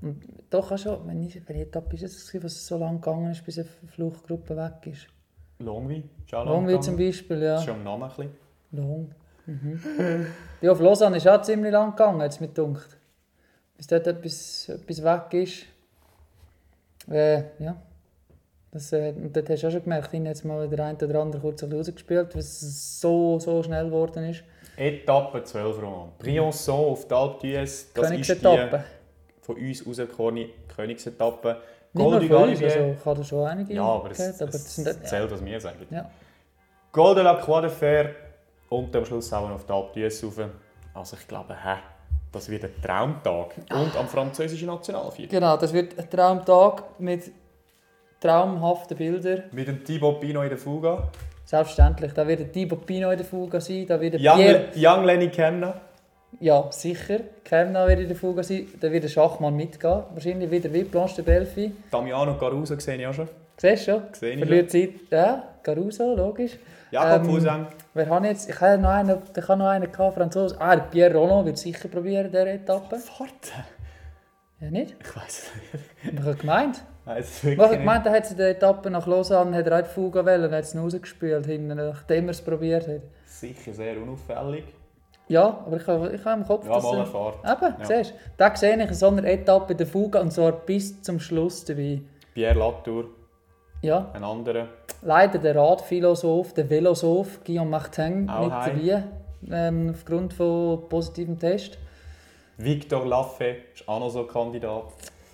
[0.01, 3.43] Und doch auch schon, wenn ich, welche Etappe ist es, was so lange gegangen ist,
[3.45, 5.07] bis eine Fluchtgruppe weg ist?
[5.59, 6.95] Longwy, lang Longwy zum.
[6.95, 7.55] Beispiel, Das ja.
[7.57, 8.31] ist schon am Namen ein bisschen.
[8.71, 9.11] Long.
[9.45, 10.25] Mhm.
[10.61, 12.97] ja, auf Lausanne ist auch ziemlich lang gegangen, jetzt mit dunkt.
[13.75, 15.65] Bis dort etwas, etwas weg ist.
[17.11, 17.75] Äh, ja.
[18.71, 21.21] Das, äh, und dort hast du auch schon gemerkt, ich jetzt mal der eine oder
[21.21, 24.43] andere kurz ein bisschen rausgespielt, weil es so, so schnell geworden ist.
[24.77, 26.09] Etappe 12, Roman.
[26.19, 27.85] Briançon auf die Alpe d'Huez.
[27.93, 28.79] Das ist die.
[29.49, 31.57] Von uns auserkorene Königsetappe.
[31.93, 32.37] Uns, Galibier.
[32.39, 35.31] also ich habe schon einige Ja, aber es, gehört, aber es, das es ja, zählt,
[35.31, 35.87] was wir sagen.
[35.89, 36.09] ja.
[36.91, 38.11] Col de la Croix de Fer
[38.69, 40.49] und am Schluss auch noch auf die d'Huez rauf.
[40.93, 41.77] Also ich glaube, hä,
[42.31, 43.55] das wird ein Traumtag.
[43.71, 45.39] Und am französischen Nationalviertel.
[45.39, 47.31] Genau, das wird ein Traumtag mit
[48.19, 49.43] traumhaften Bildern.
[49.51, 51.09] Mit dem Thibaut Pinot in der Fuga.
[51.45, 54.65] Selbstverständlich, da wird ein Thibaut Pinot in der Fuga sein, da wird Young, Pierre...
[54.75, 55.81] Young Lenny Kemna.
[56.39, 57.19] Ja, sicher.
[57.43, 58.67] Kemna wird in der Fuga sein.
[58.79, 60.03] Dann wird der Schachmann mitgehen.
[60.13, 61.71] Wahrscheinlich wieder wie Planche de Belfi.
[61.91, 63.27] Damiano Caruso sehe ich auch schon.
[63.57, 64.03] Siehst du schon?
[64.13, 64.89] Sehe ich Verliert Zeit.
[65.09, 66.57] Ja, Caruso, logisch.
[66.91, 67.67] Jakob Ähm, Fusen.
[67.93, 68.49] Wer hat jetzt?
[68.49, 70.55] Ich habe noch einen, ich habe noch einen gehabt, Franzose.
[70.59, 72.97] Ah, der Pierre Roland wird sicher probieren, dieser Etappe.
[73.17, 73.51] Warte.
[74.61, 74.95] Ja, nicht?
[75.01, 75.49] Ich weiß es
[76.03, 76.13] nicht.
[76.19, 76.83] Ich habe gemeint.
[77.05, 77.71] Es Ich nicht.
[77.71, 80.51] gemeint, er hat in der Etappe nach Lausanne hat er auch die Fuga wählen und
[80.51, 83.01] hat es rausgespielt, nachdem er es probiert hat.
[83.25, 84.65] Sicher sehr unauffällig.
[85.29, 86.99] Ja, aber ich habe, ich habe im Kopf, Ja, dass mal er...
[86.99, 87.33] erfahren.
[87.43, 87.85] Eben, Ja.
[87.85, 88.15] siehst du.
[88.37, 92.01] Da sehe ich in so einer Etappe der Fuga und zwar bis zum Schluss dabei.
[92.33, 93.05] Pierre Latour,
[93.81, 94.67] Ja, ein anderer.
[95.03, 99.03] leider der Radphilosoph, der Velosoph Guillaume Martin Auch nicht dabei,
[99.51, 101.77] ähm, aufgrund von positivem Test.
[102.57, 104.83] Victor Lafay ist auch noch so ein Kandidat.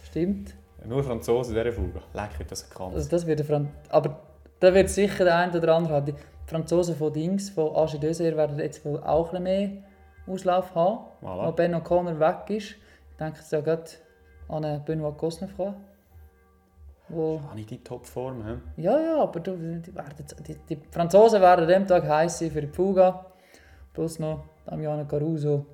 [0.04, 0.54] Stimmt.
[0.86, 2.02] Nur Franzosen in dieser Fuge.
[2.14, 2.94] Leck, wird das erkannt.
[2.96, 4.20] Also das wird Fran Aber
[4.60, 6.16] da wird sicher der eine oder andere haben.
[6.46, 9.70] Die Franzosen von Dings, von Agi Döser, werden jetzt wohl auch ein mehr
[10.28, 11.06] Auslauf haben.
[11.22, 11.48] Voilà.
[11.58, 13.86] Wenn Ben O'Connor weg ist, ich denke jetzt ja gerade
[14.48, 15.74] an Benoit Cosnefroy.
[17.08, 18.44] Wo Auch nicht in Topform.
[18.46, 18.82] He?
[18.82, 19.92] Ja, ja, aber du, die,
[20.48, 23.28] die, die Franzosen werden an dem Tag heiß sein für die Fuga.
[23.94, 25.66] Plus noch Damiano Caruso.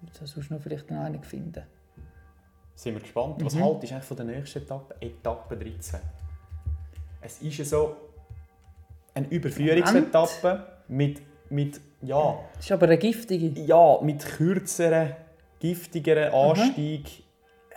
[0.00, 1.62] Da du noch vielleicht noch einen finden.
[2.74, 3.44] Sind wir gespannt.
[3.44, 3.64] Was Mhm.
[3.64, 4.94] haltest du eigentlich von der nächsten Etappe?
[5.00, 6.00] Etappe 13.
[7.20, 7.96] Es ist ja so
[9.14, 11.20] eine Überführungsetappe mit,
[11.50, 13.60] mit, ja, Das ist aber eine giftige.
[13.60, 15.14] ja, mit kürzeren,
[15.60, 17.24] giftigeren Anstieg.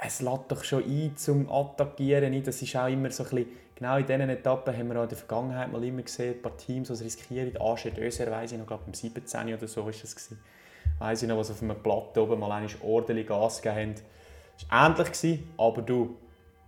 [0.01, 2.43] Es lädt doch schon ein zum Attackieren.
[2.43, 5.09] Das ist auch immer so ein bisschen, genau in diesen Etappen haben wir auch in
[5.09, 7.51] der Vergangenheit mal immer gesehen, ein paar Teams, die es riskieren.
[7.95, 9.53] Döser, weiss ich noch, glaube im 17.
[9.53, 10.15] oder so war das.
[10.15, 10.39] Gewesen.
[10.99, 13.95] Weiss ich noch, was auf einem Platte oben mal einmal ordentlich Gas gegeben haben.
[14.57, 16.15] Es war ähnlich, aber du,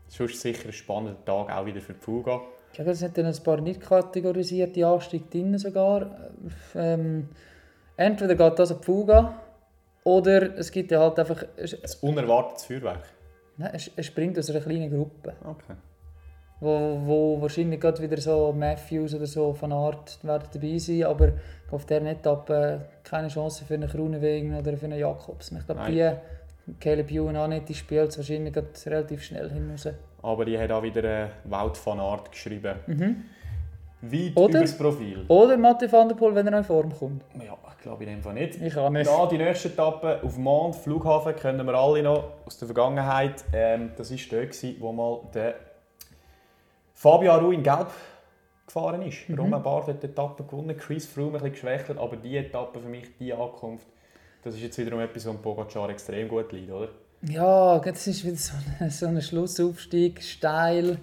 [0.07, 2.41] sonst sicher ein spannender Tag, auch wieder für die Fuga.
[2.69, 6.29] Ich glaube, es sind dann ein paar nicht kategorisierte Anstiege drin sogar.
[6.75, 7.29] Ähm,
[7.95, 9.33] entweder geht das an die Fuga
[10.03, 11.43] oder es gibt ja halt einfach...
[11.55, 13.03] Es, Ein unerwartetes Feuerwerk.
[13.57, 15.33] nein, es, es springt aus einer kleinen Gruppe.
[15.43, 15.73] Okay.
[16.59, 21.33] wo, wo wahrscheinlich gerade wieder so Matthews oder so von Art werden dabei sein, aber
[21.71, 25.57] auf dieser Etappe keine Chance für einen Kronenwegen oder für einen Jakobsen.
[25.57, 26.11] Ich glaube, die
[26.79, 29.87] Caleb Ewan auch nicht, die spielt es wahrscheinlich relativ schnell hinaus.
[30.21, 32.75] Aber die hat auch wieder eine Wout van Art geschrieben.
[32.87, 33.23] Mhm.
[34.01, 34.49] Weit Oder?
[34.49, 35.25] über das Profil.
[35.27, 37.23] Oder Mathieu van der Poel, wenn er noch in Form kommt.
[37.35, 38.61] Ja, ich glaube in dem Fall nicht.
[38.61, 39.09] Ich auch nicht.
[39.09, 43.43] Ja, die nächste Etappe auf Mond, Flughafen, kennen wir alle noch aus der Vergangenheit.
[43.53, 45.55] Ähm, das war dort, gewesen, wo mal der
[46.93, 47.87] Fabio Aru in Gelb
[48.67, 49.27] gefahren ist.
[49.29, 49.39] Mhm.
[49.39, 52.89] Romain Bardet hat die Etappe gewonnen, Chris Froome ein bisschen geschwächelt, aber die Etappe für
[52.89, 53.87] mich, die Ankunft,
[54.47, 56.89] das ist jetzt wiederum etwas, was Pogacar extrem gut liegt, oder?
[57.21, 60.97] Ja, das ist wieder so ein, so ein Schlussaufstieg, steil,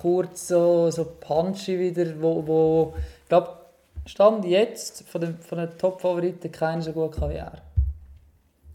[0.00, 3.50] kurz, so, so punchy wieder, wo, wo ich glaube,
[4.06, 7.60] Stand jetzt von den, von den Top-Favoriten keiner so gut kann wie er.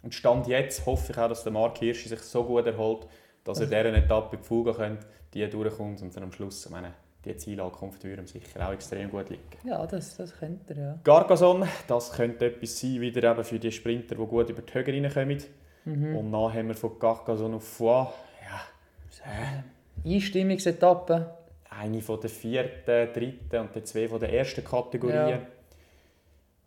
[0.04, 3.08] Und Stand jetzt hoffe ich auch, dass der Mark Hirschi sich so gut erholt,
[3.44, 6.94] dass er dieser Etappe in die Fuge könnte, die durchkommt und dann am Schluss, meine,
[7.26, 9.44] die Zielankunft würde ihm sicher auch extrem gut liegen.
[9.64, 11.00] Ja, das, das könnte er, ja.
[11.04, 14.88] Carcassonne, das könnte etwas sein, wieder eben für die Sprinter, die gut über die Höhe
[14.88, 15.44] reinkommen.
[15.86, 16.16] Mhm.
[16.16, 18.12] Und dann haben wir von Carcassonne auf Foix,
[18.44, 19.64] ja,
[20.04, 21.36] Einstimmungsetappe.
[21.70, 25.14] eine von der vierten, dritten und die zwei von der ersten Kategorie.
[25.14, 25.40] Ja.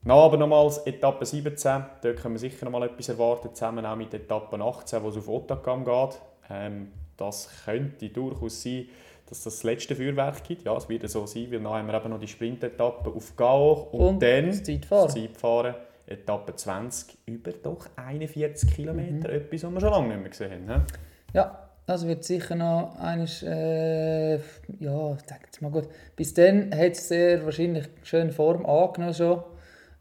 [0.03, 3.97] Dann aber nochmals Etappe 17, dort können wir sicher noch mal etwas erwarten, zusammen auch
[3.97, 6.21] mit Etappe 18, wo es auf Otakam geht.
[6.51, 8.87] Ähm, das könnte durchaus sein,
[9.29, 10.65] dass das das letzte Feuerwerk gibt.
[10.65, 13.89] Ja, es wird so sein, weil dann haben wir eben noch die Sprintetappe auf Gao
[13.93, 15.07] und, Und dann das Zeitfahren.
[15.07, 15.75] das Zeitfahren,
[16.07, 20.85] Etappe 20, über doch 41 Kilometer, etwas, was wir schon lange nicht mehr gesehen haben.
[20.87, 21.39] he?
[21.39, 24.37] Ja, das wird sicher noch eines, äh,
[24.79, 25.89] ja, jetzt mal gut.
[26.17, 29.43] Bis dann hat es sehr wahrscheinlich schön Form angenommen schon.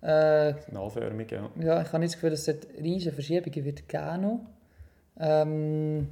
[0.01, 1.49] Äh, Nachförmig, ja.
[1.59, 4.39] ja, ich habe nicht das Gefühl, dass es dort riesige Verschiebungen wird geben noch.
[5.19, 6.09] Ähm,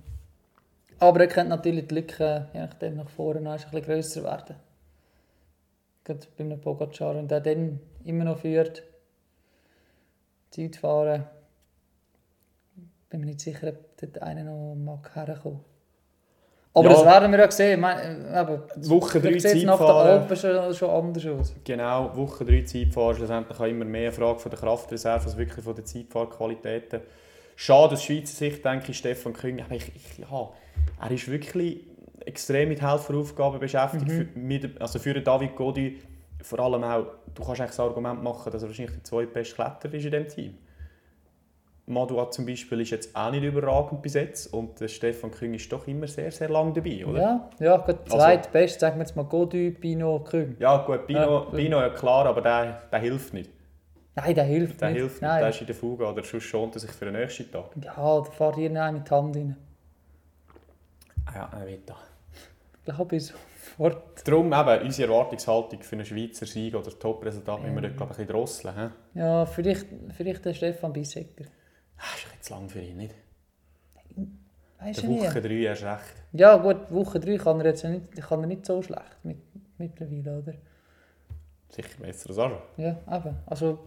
[1.02, 4.56] aber er könnte natürlich die Lücke, je nachdem nach vorne, noch ein bisschen grösser werden.
[6.04, 8.84] Gerade bei einem Pogacar, und der dann immer noch führt,
[10.52, 11.24] Zeit fahren,
[13.10, 15.60] bin mir nicht sicher, ob dort einer noch mag herkommen.
[16.74, 16.94] Aber Ja.
[16.94, 17.80] das werden wir ja sehen.
[17.82, 20.22] Meine, Woche drei vielleicht sieht es nach Zeitfahren.
[20.22, 21.54] Alpen schon, schon anders aus.
[21.64, 25.64] Genau, Woche 3 Zeitfahren schlussendlich auch immer mehr eine Frage von der Kraftreserve als wirklich
[25.66, 27.02] von den Zeitfahrqualitäten.
[27.62, 29.62] Schade aus Schweizer Sicht, denke ich, Stefan Küng.
[29.62, 30.50] Aber ich, ich, ja,
[31.00, 31.82] er ist wirklich
[32.26, 34.12] extrem mit Helferaufgaben beschäftigt.
[34.12, 36.00] Für, mit, also für David Godi
[36.42, 39.94] vor allem auch, du kannst eigentlich das Argument machen, dass er wahrscheinlich der zweitbeste Kletterer
[39.94, 40.58] ist in diesem Team.
[41.86, 45.72] Madua zum Beispiel ist jetzt auch nicht überragend bis jetzt und der Stefan Küng ist
[45.72, 47.20] doch immer sehr, sehr lang dabei, oder?
[47.20, 50.56] Ja, ja gerade Also- zweitbest, sagen wir jetzt mal Gody, Pino, Küng.
[50.58, 51.40] Ja, gut, Bino, Ja.
[51.56, 53.52] Bino ja klar, aber der, der hilft nicht.
[54.16, 55.00] Nein, der hilft Der nicht.
[55.00, 55.40] hilft nicht, Nein.
[55.40, 57.72] der ist in der Fuge oder sonst schont er sich für den nächsten Tag.
[57.82, 59.56] Ja, da fahrt ihr mit die Hand rein.
[61.26, 61.96] Ah Ja, er wird da.
[62.84, 64.28] Glaube ich sofort.
[64.28, 68.20] Darum eben unsere Erwartungshaltung für einen Schweizer Sieg oder Top-Resultat müssen wir dort glaube ich,
[68.20, 68.76] ein bisschen drosseln.
[69.14, 69.20] He?
[69.20, 71.46] Ja, vielleicht, vielleicht der Stefan Bissecker.
[71.98, 73.16] Ah, ist jetzt lang für ihn, nicht?
[74.80, 75.10] Weißt Der?
[75.10, 76.16] Woche 3 erst recht.
[76.34, 79.38] Ja gut, Woche 3 kann er jetzt nicht, kann er nicht so schlecht mit,
[79.78, 80.54] mittlerweile, oder?
[81.72, 82.62] Sicher besser als Aja.
[82.78, 83.38] Ja, eben.
[83.46, 83.80] Also,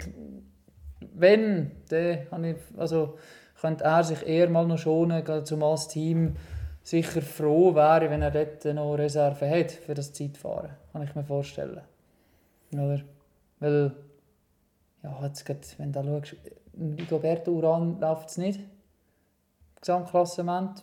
[1.15, 3.19] wenn, dann also,
[3.61, 6.37] könnte er sich eher mal noch schonen, gerade zumal das Team
[6.83, 10.71] sicher froh wäre, wenn er dort noch Reserve hat für das Zeitfahren.
[10.93, 11.81] Kann ich mir vorstellen.
[12.73, 13.01] Oder?
[13.61, 13.93] Weil,
[15.03, 16.37] ja, jetzt gerade, wenn du da schaust,
[16.99, 18.61] Rigoberto Uran läuft es nicht.
[19.81, 20.83] Gesamtklassement.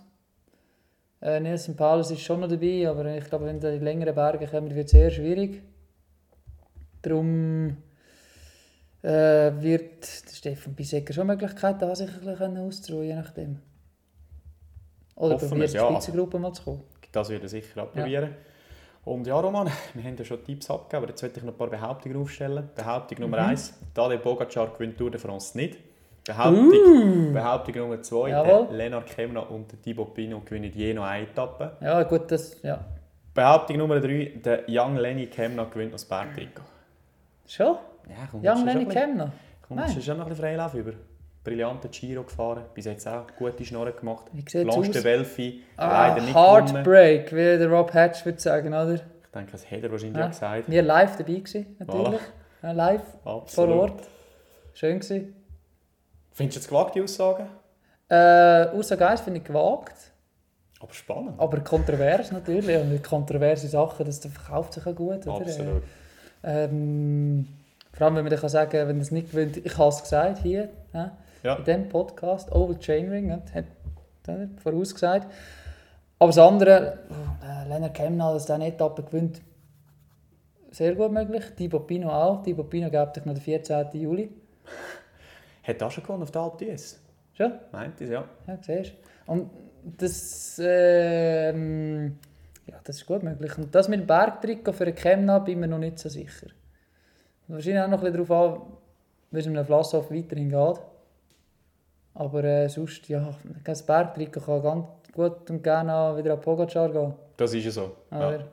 [1.22, 4.74] Äh, Nelson Paulus ist schon noch dabei, aber ich glaube, wenn die längeren Berge kommen,
[4.74, 5.62] wird es sehr schwierig.
[7.02, 7.78] Darum
[9.02, 9.10] äh,
[9.62, 13.60] wird Stefan Bisecker schon Möglichkeiten haben, sich ein bisschen auszuruhen, je nachdem.
[15.16, 15.90] Oder Hoffen probiert ja.
[15.90, 16.84] Spitzengruppe mal zu kommen.
[17.12, 18.36] Das würde ich sicher abprobieren.
[19.04, 21.58] Und ja, Roman, wir haben ja schon Tipps abgegeben, aber jetzt möchte ich noch ein
[21.58, 22.70] paar Behauptungen aufstellen.
[22.76, 23.50] Behauptung Nummer Mhm.
[23.50, 25.78] 1, Tadej Pogacar gewinnt Tour de France nicht.
[26.24, 28.28] Behauptung, Behauptung Nummer 2, Uh.
[28.28, 28.76] Jawohl.
[28.76, 31.78] Lennart Kemna und Thibaut Pinot gewinnen je noch eine Etappe.
[31.82, 32.86] Ja, gut, das, ja.
[33.34, 36.62] Behauptung Nummer 3, der Young Lenny Kemna gewinnt das Bergtrikot.
[37.52, 37.76] Schon?
[38.08, 39.32] Ja, kommt Young Lenny Kemner?
[39.68, 40.94] Kommt schon noch ein bisschen Freilauf über.
[41.44, 44.28] Brillanten Giro gefahren, bis jetzt auch gute Schnorren gemacht.
[44.32, 45.04] Wie sieht's Langste aus?
[45.04, 46.36] Welfi, Ah, leider nicht.
[46.36, 48.94] Heartbreak, wie der Rob Hatch würde sagen, oder?
[48.94, 49.02] Ich
[49.34, 50.26] denke, das hätte er wahrscheinlich Ja.
[50.28, 50.64] auch gesagt.
[50.72, 52.22] Wir live dabei gewesen, natürlich.
[52.64, 53.80] Ja, live, vor Absolut.
[53.80, 54.04] Ort.
[54.74, 55.36] Schön gewesen.
[56.32, 57.48] Findest du jetzt gewagte Aussagen?
[58.08, 60.12] Äh, Aussage 1 finde ich gewagt,
[60.80, 61.34] Aber spannend.
[61.40, 62.78] aber kontrovers natürlich.
[62.78, 65.36] Und kontroverse Sachen, das verkauft sich auch gut, oder?
[65.42, 65.84] Absolut.
[66.44, 67.48] Ähm,
[67.94, 70.02] vor allem, wenn man dann kann sagen wenn man es nicht gewinnt, ich habe es
[70.02, 71.12] gesagt hier, ja,
[71.44, 71.56] Ja.
[71.56, 73.66] in diesem Podcast, Oval Chainring, hat, hat,
[74.28, 75.28] hat vorausgesagt.
[76.20, 77.00] Aber das andere,
[77.44, 79.42] äh, Lennart Kemna, dass der eine Etappe gewinnt,
[80.72, 81.44] sehr gut möglich.
[81.58, 82.44] Thibaut Pino auch.
[82.44, 83.88] Thibaut Pino gibt dich noch den 14.
[83.94, 84.30] Juli.
[85.64, 86.96] Hat auch schon gewonnen auf der Alp d'Huez?
[87.34, 87.54] Schon?
[87.72, 88.24] Meint es, ja.
[88.48, 88.94] Ja, siehst.
[89.26, 89.50] Und
[89.84, 92.18] das, ähm,
[92.72, 93.58] ja, das ist gut möglich.
[93.58, 96.48] Und das mit dem Bergtrikot für den Kemna bin ich mir noch nicht so sicher.
[97.48, 98.62] Wahrscheinlich auch noch ein bisschen darauf an,
[99.32, 100.80] wie es mit dem Vlasov weiterhin geht.
[102.14, 106.90] Aber äh, sonst, ja, das Bergtrikot kann ganz gut und gerne auch wieder an Pogacar
[106.90, 107.14] gehen.
[107.38, 107.92] Das ist ja so.
[108.12, 108.18] Ja.
[108.18, 108.44] Vor allem,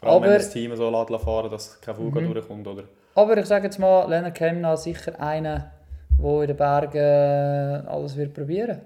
[0.00, 2.32] wenn Aber- man das Team so lässt fahren dass kein Fuga Mhm.
[2.32, 2.84] durchkommt, oder?
[3.14, 5.72] Aber ich sage jetzt mal, Lennart Kemna ist sicher einer,
[6.18, 8.80] der in den Bergen äh, alles wird probieren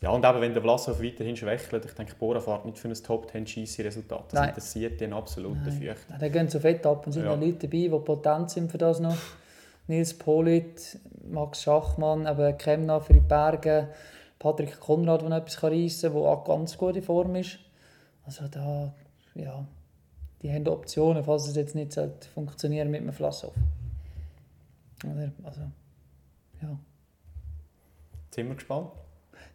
[0.00, 2.94] Ja, und eben, wenn der Vlasov weiterhin schwächelt, ich denke, Bora fährt nicht für ein
[2.94, 4.48] top 10 scheisse resultat Das Nein.
[4.50, 5.94] interessiert den absolut dafür.
[6.10, 7.34] Ja, Da gehen so fett ab und sind Ja.
[7.34, 9.16] noch Leute dabei, die potent sind für das noch.
[9.86, 13.88] Nils Polit, Max Schachmann, eben Kemna für die Berge,
[14.38, 17.58] Patrick Konrad, der noch etwas reissen kann, der auch ganz gut in Form ist.
[18.26, 18.92] Also da,
[19.34, 19.66] ja,
[20.42, 21.98] die haben Optionen, falls es jetzt nicht
[22.34, 23.54] funktionieren mit dem Flassoff.
[25.04, 25.60] Oder, also,
[26.62, 26.78] ja.
[28.30, 28.88] Sind wir gespannt?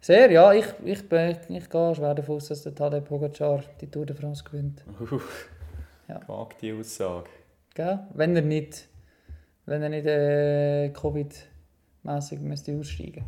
[0.00, 3.90] Sehr, ja, ich, ich, bin, ich gehe schwer davon aus, dass der Tadej Pogacar die
[3.90, 4.82] Tour de France gewinnt.
[6.08, 6.18] Ja.
[6.18, 7.28] Gewagte Aussage.
[7.74, 8.00] Gell?
[8.14, 8.88] Wenn er nicht,
[9.66, 13.24] wenn er nicht äh, Covid-mässig müsste aussteigen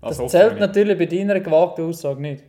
[0.00, 2.44] Das Also, hoffen zählt natürlich bei deiner gewagten Aussage nicht.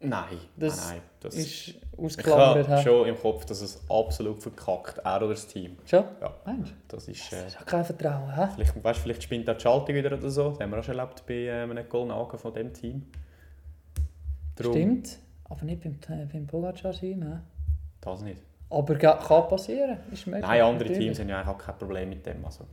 [0.00, 1.02] Nein, Das nein, nein.
[1.20, 2.68] Das Ist ich ausgeklammert.
[2.68, 2.82] habe hä?
[2.82, 5.76] schon im Kopf, dass es absolut verkackt, er oder das Team.
[5.86, 6.04] Schon?
[6.20, 6.32] Ja.
[6.44, 6.74] Meinst du?
[6.88, 7.32] Das ist...
[7.32, 8.48] Das Äh, ist auch kein Vertrauen, hä?
[8.54, 10.50] vielleicht, weißt, vielleicht spinnt auch die Schaltung wieder oder so.
[10.50, 13.06] Das haben wir auch schon erlebt bei äh, einem Golnagen von dem Team.
[14.56, 15.18] Darum- Stimmt.
[15.48, 15.98] Aber nicht beim,
[16.32, 17.38] beim Pogacar-Team, hä?
[18.00, 18.38] Das nicht.
[18.70, 19.98] Aber kann passieren.
[20.10, 20.98] Ist möglich, Nein, andere natürlich.
[20.98, 22.44] Teams haben ja eigentlich auch kein Problem mit dem.
[22.44, 22.64] Also,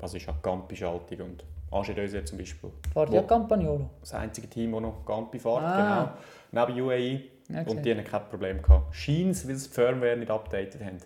[0.00, 2.70] also ist auch Gampi-Schaltung und Angers Döse zum Beispiel.
[2.92, 3.90] Fahrt ja Campagnolo.
[4.00, 6.16] Das einzige Team, das noch Gampi fährt, Ah.
[6.52, 6.66] genau.
[6.66, 7.20] Neben UAE.
[7.48, 8.94] Ja, und die haben kein Problem gehabt.
[8.94, 10.98] Scheint weil sie die Firmware nicht updated haben.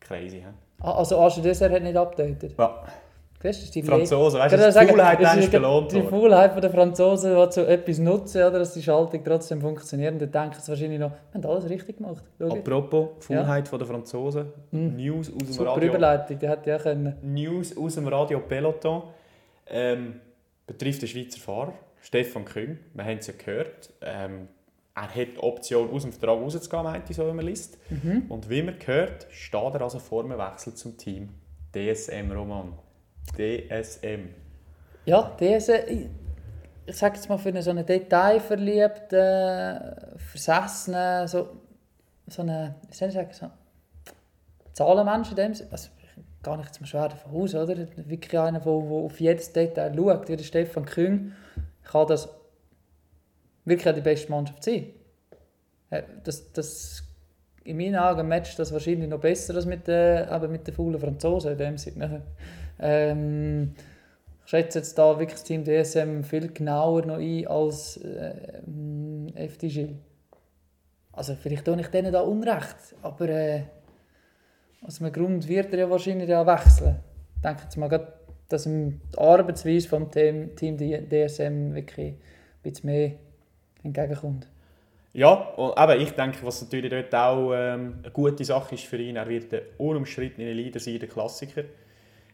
[0.00, 0.52] Crazy, hä?
[0.80, 2.54] Ah, also Arche Dessert hat nicht updated.
[2.58, 2.84] Ja,
[3.40, 6.02] Siehst das die Franzosen, weißt du, die Faulheit ist ist belohnt Die.
[6.02, 10.12] Faulheit der Franzosen, die zu etwas nutzen, oder, dass die Schaltung trotzdem funktioniert.
[10.14, 12.24] Und dann denken sie wahrscheinlich noch, wir haben alles richtig gemacht.
[12.36, 12.48] Schau.
[12.48, 14.46] Apropos Faulheit von der Franzosen.
[14.72, 14.96] Mhm.
[14.96, 15.88] News aus dem Super Radio.
[15.88, 17.14] Überleitung, die hätte auch können.
[17.22, 19.02] News aus dem Radio Peloton.
[19.68, 20.20] Ähm,
[20.66, 22.78] betrifft den Schweizer Fahrer, Stefan Küng.
[22.92, 23.90] Wir haben es ja gehört.
[24.00, 24.48] Ähm,
[25.02, 27.78] er hat die Option, aus dem Vertrag rauszugehen, meinte ich, so wie man liest.
[27.90, 28.26] Mhm.
[28.28, 31.30] Und wie man gehört, steht er also vor einem Wechsel zum Team.
[31.72, 32.72] DSM Roman.
[33.36, 34.28] DSM.
[35.04, 36.06] Ja, diese, ich,
[36.88, 41.48] sage jetzt mal für einen so einen detailverliebten, versessenen, so,
[42.26, 43.50] so einen, wie soll ich sagen, so
[44.72, 45.72] Zahlenmensch in dem Sinne.
[45.72, 45.90] Also,
[46.42, 47.76] gehe nicht mal schwer davon aus, oder?
[47.96, 51.32] Wirklich einer, der, der auf jedes Detail schaut, wie der Stefan Küng,
[51.82, 52.28] kann das
[53.68, 54.86] wirklich auch die beste Mannschaft sein.
[55.90, 57.02] Ja, Das, das,
[57.64, 60.98] in meinen Augen matcht das wahrscheinlich noch besser als mit den, eben mit den faulen
[60.98, 62.22] Franzosen in dem Sinne.
[62.80, 63.74] Ähm,
[64.44, 68.32] ich schätze jetzt da wirklich das Team DSM viel genauer noch ein als äh,
[69.34, 69.90] FDG.
[71.12, 73.64] Also vielleicht tue ich denen da Unrecht, aber äh,
[74.80, 76.96] aus einem Grund wird er ja wahrscheinlich auch wechseln.
[77.36, 78.08] Ich denke jetzt mal,
[78.48, 82.18] dass die Arbeitsweise vom Team, Team DSM wirklich ein
[82.62, 83.12] bisschen mehr
[83.82, 84.46] entgegenkommt.
[85.12, 88.98] Ja, und eben, ich denke, was natürlich dort auch ähm, eine gute Sache ist für
[88.98, 91.62] ihn, er wird der unumstrittene Leader sein, der Klassiker.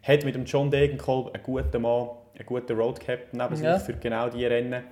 [0.02, 3.78] Hat mit dem John Degenkolb einen guten Mann, einen guten Road Captain neben Ja.
[3.78, 4.84] sich für genau diese Rennen.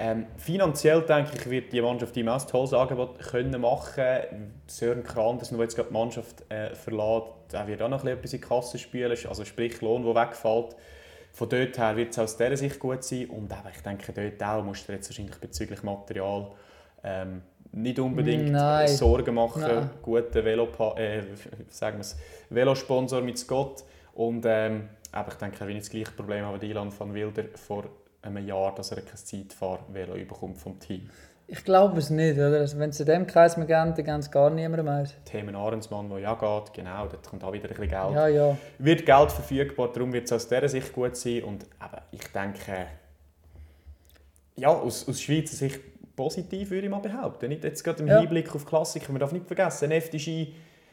[0.00, 4.54] Ähm, finanziell denke ich, wird die Mannschaft die auch ein tolles Angebot können machen.
[4.68, 8.18] Sören Kranders, der jetzt gerade die Mannschaft äh, verlässt, der wird auch noch ein bisschen
[8.18, 10.76] etwas in die Kasse spielen, also sprich Lohn, der wegfällt.
[11.38, 13.26] Von dort her wird es aus dieser Sicht gut sein.
[13.26, 16.50] Und eben, ich denke, dort auch musst du jetzt wahrscheinlich bezüglich Material
[17.04, 18.88] ähm, nicht unbedingt Nein.
[18.88, 19.62] Sorgen machen.
[19.62, 19.90] Nein.
[20.02, 21.22] Guter Velo äh,
[21.68, 22.16] sagen wir's,
[22.50, 23.84] Velosponsor mit Scott.
[24.14, 27.44] Und ähm, aber ich denke, wird nicht das gleiche Problem haben wie Ilan van Wilder
[27.54, 27.84] vor
[28.20, 31.08] einem Jahr, dass er kein Zeitfahr-Velo bekommt vom Team.
[31.50, 32.58] Ich glaube es nicht, oder?
[32.58, 35.06] Also, wenn es in dem Kreis mehr geben, dann geben es gar niemandem mehr.
[35.24, 38.14] Themen Ahrensmann, der ja geht, genau, da kommt auch wieder ein bisschen Geld.
[38.14, 38.56] Ja, ja.
[38.78, 41.44] Wird Geld verfügbar, darum wird es aus dieser Sicht gut sein.
[41.44, 42.86] Und eben, ich denke,
[44.56, 45.80] ja, aus, aus Schweizer Sicht
[46.14, 47.48] positiv, würde ich mal behaupten.
[47.48, 48.20] Nicht jetzt gerade im Ja.
[48.20, 50.52] Hinblick auf Klassiker, man darf nicht vergessen, FDG,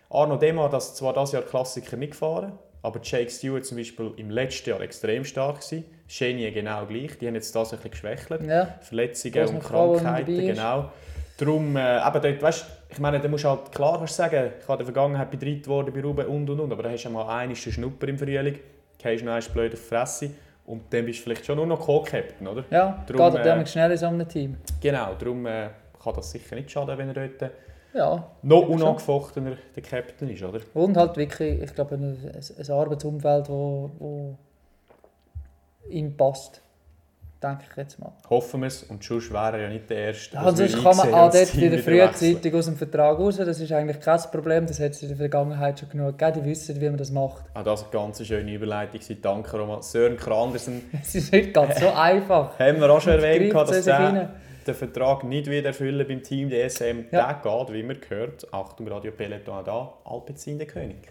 [0.10, 2.54] Arno Demar, das zwar das Jahr Klassiker nicht gefahren,
[2.86, 5.80] aber Jake Stewart zum Beispiel im letzten Jahr extrem stark war.
[6.08, 8.44] Chenier genau gleich, die haben jetzt das ein bisschen geschwächelt.
[8.48, 8.78] ja.
[8.82, 10.92] Verletzungen Was und Krankheiten, genau.
[11.38, 14.52] Darum, äh, eben dort, weißt, ich meine, da musst du halt klar kannst du sagen,
[14.62, 16.92] ich habe in der Vergangenheit bei dritt geworden bei Ruben und und und, aber da
[16.92, 18.60] hast du einmal einen Schnupper im Frühling,
[18.98, 20.30] gehst noch einmal blöd auf die Fresse
[20.66, 22.64] und dann bist du vielleicht schon nur noch Co-Captain, oder?
[22.70, 24.58] Ja, Drum, geht äh, schnell in so einem Team.
[24.80, 25.70] Genau, darum äh,
[26.02, 27.52] kann das sicher nicht schaden, wenn er dort
[27.96, 30.60] Ja, noch unangefochtener der Captain ist, oder?
[30.74, 34.38] und halt wirklich, ich glaube, ein, ein Arbeitsumfeld, wo, wo
[35.90, 36.62] ihm passt.
[37.42, 38.12] Denke ich jetzt mal.
[38.30, 38.84] Hoffen wir es.
[38.84, 40.36] Und sonst wäre er ja nicht der Erste.
[40.36, 43.38] Ja, sonst kann man auch dort wieder frühzeitig aus dem Vertrag raus.
[43.38, 44.66] Das ist eigentlich kein Problem.
[44.66, 46.42] Das hat es in der Vergangenheit schon genug gegeben.
[46.44, 47.44] Die wissen, wie man das macht.
[47.54, 49.02] Auch das war eine ganz schöne Überleitung.
[49.22, 49.82] Danke, Roman.
[49.82, 52.58] Sören Krandersen Es ist nicht ganz so einfach.
[52.58, 54.34] haben wir auch schon erwähnt, dass der.
[54.68, 57.06] Den Vertrag nicht wieder erfüllen beim Team DSM.
[57.12, 57.34] Ja.
[57.34, 61.08] Der geht, wie man gehört, Achtung, Radio Peloton da, Alpecin der König.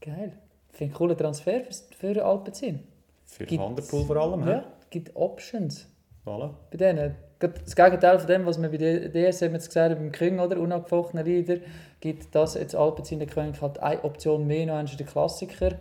[0.00, 0.32] Geil.
[0.72, 2.80] Ich finde einen coolen Transfer für, für Alpecin.
[3.26, 4.40] Für Gibt- Vanderpool vor allem.
[4.46, 4.64] Ja, Ja.
[4.90, 5.88] gibt Options.
[6.26, 6.50] Voilà.
[6.70, 7.14] bei denen.
[7.38, 11.26] Das Gegenteil von dem, was wir bei DSM jetzt gesagt haben, beim King oder unangefochtenen
[11.26, 11.58] Leader,
[12.00, 15.72] gibt das jetzt Alpecin der König halt eine Option mehr, noch der Klassiker.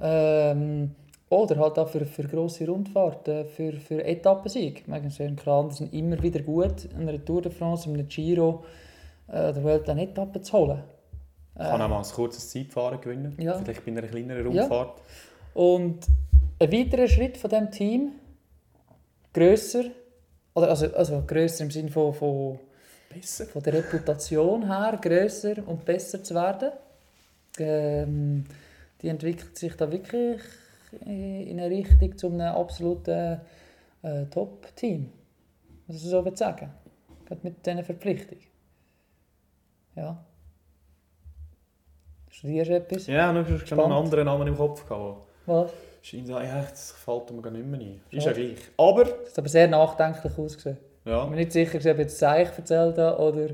[0.00, 0.94] Ähm,
[1.30, 4.88] oder halt auch für, für grosse Rundfahrten, für, für Etappensieg.
[4.88, 8.64] Megan Schön klar, sind immer wieder gut, in einer Tour de France, in einem Giro,
[9.28, 10.82] äh, der Welt eine Etappe zu holen.
[11.56, 13.36] Kann auch mal ein kurzes Zeitfahren gewinnen.
[13.38, 13.58] Ja.
[13.58, 14.62] Vielleicht bei einer kleineren Ja.
[14.62, 15.02] Rundfahrt.
[15.54, 16.06] Und
[16.60, 18.12] ein weiterer Schritt von diesem Team,
[19.34, 19.84] grösser,
[20.54, 22.58] oder also, also grösser im Sinne von, von,
[23.12, 23.46] Besser.
[23.46, 26.70] von der Reputation her, grösser und besser zu werden.
[27.58, 28.44] Ähm,
[29.02, 30.40] die entwickelt sich da wirklich
[30.92, 33.40] in eine Richtung zu einem absoluten
[34.02, 35.12] äh, Top-Team.
[35.86, 36.70] Was ich so sagen.
[37.26, 38.38] Gerade mit dieser Verpflichtung.
[39.94, 40.24] Ja.
[42.30, 43.06] Studierst du etwas?
[43.06, 45.22] Ja, noch hast du einen anderen Namen im Kopf gehabt.
[45.46, 45.72] Was?
[46.02, 48.00] Scheint ja, ja, das fällt mir gar nicht mehr ein.
[48.10, 48.58] Ist ja gleich.
[48.76, 50.78] Aber, Das hat aber sehr nachdenklich ausgesehen.
[50.98, 53.48] Ich bin ja, nicht sicher, ob ich jetzt Zeich erzählt habe oder...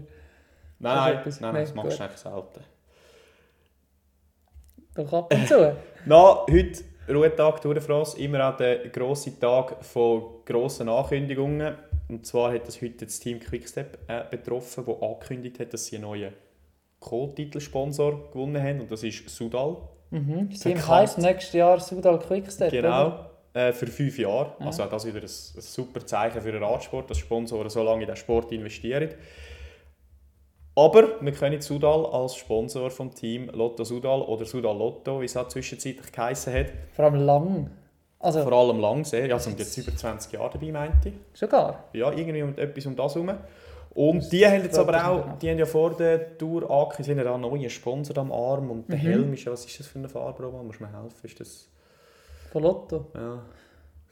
[0.78, 2.60] nein, nein, nein, das machst du eigentlich selten.
[4.94, 5.76] Doch ab und zu.
[6.04, 11.74] Na, heute Ruhetag Tour de France, immer auch der grosse Tag von grossen Ankündigungen.
[12.08, 15.96] Und zwar hat das heute das Team Quickstep äh, betroffen, das angekündigt hat, dass sie
[15.96, 16.32] einen neuen
[17.00, 18.80] Co-Titelsponsor gewonnen haben.
[18.80, 19.76] Und das ist Sudal.
[20.10, 20.48] Mhm.
[20.50, 22.70] Das Team heisst nächstes Jahr Sudal Quickstep.
[22.70, 23.26] Genau.
[23.52, 24.52] Äh, für fünf Jahre.
[24.58, 24.66] Ja.
[24.66, 28.02] Also auch das wieder ein, ein super Zeichen für den Radsport, dass Sponsoren so lange
[28.02, 29.10] in den Sport investieren.
[30.76, 35.36] Aber wir können Sudal als Sponsor vom Team Lotto Sudal oder Sudal Lotto, wie es
[35.36, 37.70] auch zwischenzeitlich geheißen hat, Vor allem lang.
[38.18, 39.26] Also vor allem lang sehr.
[39.26, 41.14] Ja, sind jetzt über 20 Jahre dabei, meinte ich.
[41.38, 41.84] sogar.
[41.92, 43.30] Ja, irgendwie um etwas um das herum.
[43.94, 47.34] Und die haben jetzt aber auch, die haben ja vor der Tour angekündigt, haben ja
[47.34, 49.02] einen neuen Sponsor am Arm und der Mhm.
[49.02, 50.66] Helm ist ja, was ist das für eine Farbe, Roman?
[50.66, 51.14] Musst du mir helfen?
[51.22, 51.68] Ist das,
[52.50, 53.06] Von Lotto.
[53.14, 53.42] ja...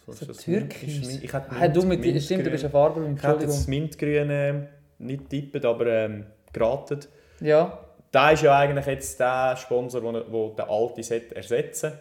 [0.06, 0.46] So ist das?
[0.46, 1.20] Mint- türkis.
[1.22, 3.70] Ich hätte Ah, du mit, stimmt, du bist ein Farbe, Ich hätte das Entschuldigung.
[3.70, 4.54] Mintgrün äh,
[4.98, 7.00] nicht tippt, aber ähm, geraten.
[7.40, 7.78] Ja,
[8.10, 11.92] Da ist ja eigentlich jetzt der Sponsor, der den alten Set ersetzen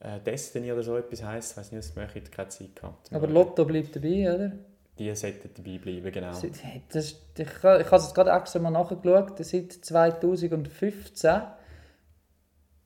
[0.00, 1.52] äh, Destiny oder so etwas heisst.
[1.52, 3.12] Ich weiß nicht, ich möchte, keine Zeit gehabt.
[3.12, 4.52] aber Lotto bleibt dabei, oder?
[4.98, 6.28] Die sollten dabei bleiben, genau.
[6.28, 9.32] Das, ist- ich ich habe es gerade extra mal nachgeschaut.
[9.44, 11.40] Seit 2015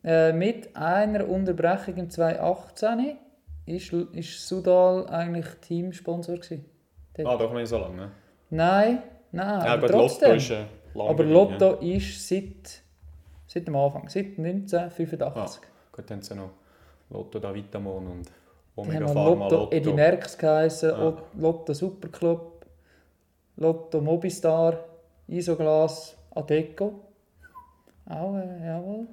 [0.03, 3.17] äh, mit einer Unterbrechung im 2018
[3.67, 6.65] ist, ist Sudal eigentlich Teamsponsor gewesen.
[7.15, 7.29] Dort.
[7.29, 7.97] Ah, doch nicht so lange.
[7.97, 8.11] Ne?
[8.51, 9.03] Nein,
[9.33, 10.29] nein, Ja, aber gut, trotzdem.
[10.31, 10.65] Lotto ist äh,
[10.95, 12.83] aber Lotto ist seit,
[13.47, 15.63] seit dem Anfang, seit 1985.
[15.63, 15.69] Ja.
[15.93, 16.51] Gut, dann haben sie noch
[17.11, 18.31] Lotto da Vitamon und
[18.77, 19.77] Omega haben Pharma Lotto, Lotto.
[19.77, 21.17] Eddie Merckx geheißen, Ja.
[21.39, 22.65] Lotto Superclub,
[23.57, 24.79] Lotto Mobistar,
[25.27, 27.01] Isoglas, Adeco.
[28.07, 29.07] Auch, äh, jawohl.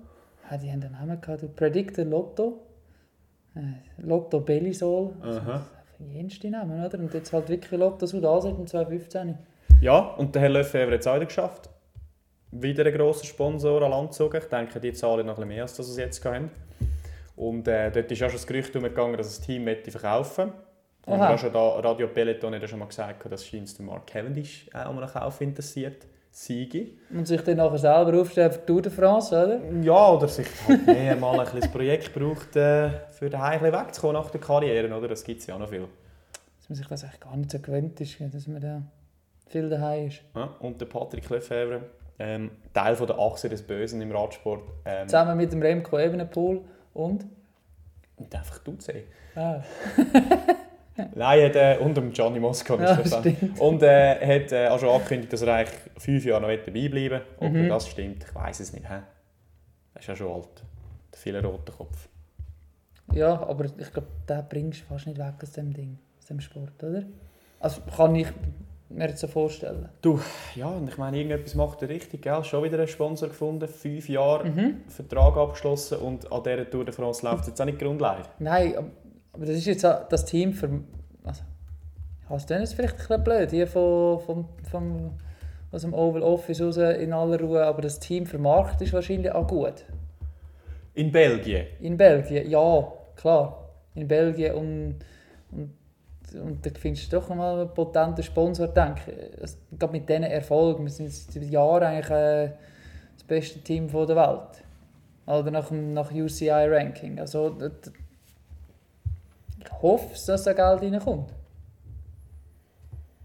[0.50, 1.56] Ja, die haben den Namen gehabt.
[1.56, 2.62] Predictor Lotto,
[3.56, 5.14] äh, Lotto Bellisol.
[5.22, 5.66] Aha.
[6.00, 7.00] Jenste Namen, oder?
[7.00, 9.38] Und jetzt halt wirklich Lotto Sudal seit dem 2015.
[9.80, 11.70] Ja, und der Herr Lefebvre hat es auch wieder geschafft.
[12.52, 14.38] Wieder ein grosser Sponsor an Land gezogen.
[14.38, 16.50] Ich denke, die zahlen noch ein bisschen mehr, als das sie jetzt haben.
[17.36, 20.48] Und äh, dort ist auch schon das Gerücht umgegangen, dass das Team möchte verkaufen
[21.06, 21.24] möchte.
[21.24, 21.34] Aha.
[21.34, 24.90] auch schon da, Radio Peloton hat ja schon mal gesagt, dass scheint Mark Cavendish auch
[24.90, 26.88] an einem Kauf interessiert Siege.
[27.14, 29.60] Und sich dann nachher selber aufstellen für die Tour de France, oder?
[29.82, 34.16] Ja, oder sich halt mehr mal ein das Projekt braucht, äh, für den Heim wegzukommen
[34.16, 34.94] nach der Karriere.
[34.96, 35.08] Oder?
[35.08, 35.88] Das gibt es ja auch noch viel.
[36.58, 38.82] Dass man sich das eigentlich gar nicht so gewöhnt ist, dass man da
[39.50, 40.22] viel daheim ist.
[40.36, 41.82] Ja, und der Patrick Lefebvre,
[42.20, 44.64] ähm, Teil von der Achse des Bösen im Radsport.
[44.86, 46.62] Ähm, Zusammen mit dem Remco Evenepoel
[46.94, 47.26] und...
[48.18, 49.04] und einfach du sehen.
[49.36, 49.62] Ah,
[51.16, 52.76] Nein, hat, äh, und dem Gianni Mosca.
[52.76, 53.00] Ja,
[53.60, 57.22] und äh, hat äh, auch schon angekündigt, dass er eigentlich fünf Jahre noch dabei bleiben
[57.40, 57.70] Ob Mhm.
[57.70, 58.86] das stimmt, ich weiß es nicht.
[58.86, 59.04] Er
[60.00, 60.64] ist ja schon alt.
[61.14, 62.10] Der viele rote Kopf.
[63.14, 66.40] Ja, aber ich glaube, den bringst du fast nicht weg aus dem Ding, aus dem
[66.42, 67.04] Sport, oder?
[67.60, 68.28] Also kann ich
[68.90, 69.90] mir jetzt so vorstellen.
[70.56, 72.22] Ja, und ich meine, irgendetwas macht er richtig.
[72.22, 72.44] Gell?
[72.44, 74.82] Schon wieder einen Sponsor gefunden, fünf Jahre Mhm.
[74.88, 78.24] Vertrag abgeschlossen und an dieser Tour de France läuft es jetzt auch nicht grundleer.
[78.40, 78.86] Nein, ab-
[79.34, 80.70] aber das ist jetzt auch das Team für...
[81.24, 81.42] Also,
[82.30, 85.12] hast du das vielleicht ein bisschen blöd, die von, vom, vom
[85.72, 89.46] aus dem Oval Office raus in aller Ruhe, aber das Team vermarktet ist wahrscheinlich auch
[89.48, 89.84] gut.
[90.94, 91.66] In Belgien?
[91.82, 93.66] In Belgien, ja, klar.
[93.94, 94.96] In Belgien und,
[95.52, 95.74] und,
[96.36, 99.12] und da findest du doch mal einen potenten Sponsor, denke
[99.44, 99.52] ich.
[99.80, 102.52] Gerade mit diesen Erfolgen, wir sind seit Jahren eigentlich äh,
[103.16, 104.64] das beste Team der Welt.
[105.26, 107.20] Oder nach, dem- nach UCI-Ranking.
[107.20, 107.56] Also,
[109.60, 111.34] ich hoffe, dass da Geld reinkommt.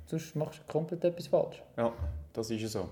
[0.06, 1.62] Sonst machst du komplett etwas falsch.
[1.76, 1.92] Ja,
[2.32, 2.88] das ist ja so.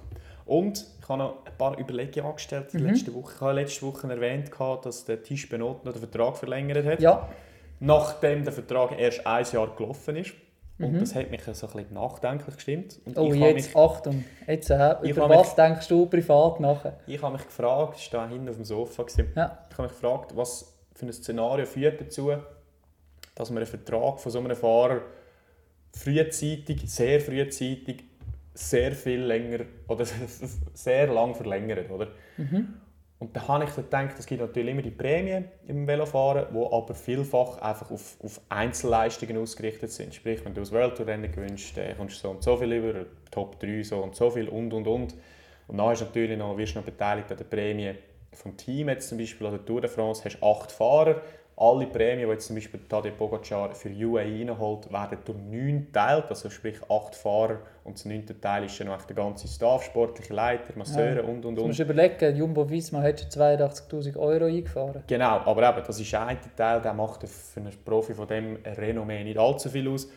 [0.46, 2.86] Und ich habe noch ein paar Überlegungen angestellt Mhm.
[2.86, 3.32] letzte Woche.
[3.34, 7.00] Ich habe letzte Woche erwähnt, gehabt, dass der Tisch Benot noch den Vertrag verlängert hat.
[7.00, 7.28] Ja,
[7.80, 10.32] Nachdem der Vertrag erst ein Jahr gelaufen ist.
[10.78, 11.00] Und Mhm.
[11.00, 13.00] das hat mich so ein bisschen nachdenklich gestimmt.
[13.04, 16.98] Und oh jetzt, mich, Achtung, jetzt, äh, Ich über was denkst du privat nachher?
[17.06, 19.28] ich habe mich gefragt, ich war hinten auf dem Sofa, gewesen.
[19.36, 19.58] Ja.
[19.70, 22.32] ich habe mich gefragt, was für ein Szenario führt dazu,
[23.34, 25.02] dass man einen Vertrag von so einem Fahrer
[25.92, 28.04] frühzeitig, sehr frühzeitig,
[28.54, 30.04] sehr viel länger oder
[30.74, 32.08] sehr lang verlängert, oder?
[33.20, 36.72] Und da habe ich so gedacht, es gibt natürlich immer die Prämien im Velofahren, die
[36.72, 40.14] aber vielfach einfach auf, auf Einzelleistungen ausgerichtet sind.
[40.14, 42.72] Sprich, wenn du das World Tour Rennen gewinnst, dann kommst du so und so viel
[42.72, 45.14] über, Top 3 so und so viel und und und.
[45.68, 47.94] Und dann ist natürlich noch, wirst du noch beteiligt an der Prämie
[48.32, 48.88] vom Team.
[48.88, 51.20] Jetzt zum Beispiel an der Tour de France hast acht Fahrer.
[51.62, 56.24] Alle Prämien, die jetzt zum Beispiel Tadej Pogacar für UAE reinholt, werden durch neun geteilt.
[56.30, 60.32] Also sprich acht Fahrer und das neunte Teil ist dann noch der ganze Staff, sportliche
[60.32, 61.22] Leiter, Masseure Ja.
[61.22, 61.66] und und Du und.
[61.68, 65.02] musst überlegen, Jumbo Visma hat schon 82'000 Euro eingefahren.
[65.06, 69.22] Genau, aber eben, das ist ein Teil, der macht für einen Profi von dem Renommee
[69.22, 70.08] nicht allzu viel aus.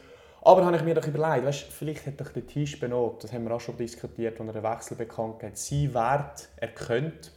[0.44, 3.44] Aber habe ich mir doch überlegt, weißt, vielleicht hat doch der Tisch Benot, das haben
[3.44, 7.32] wir auch schon diskutiert, als er den Wechsel bekannt hat, seinen Wert erkannt,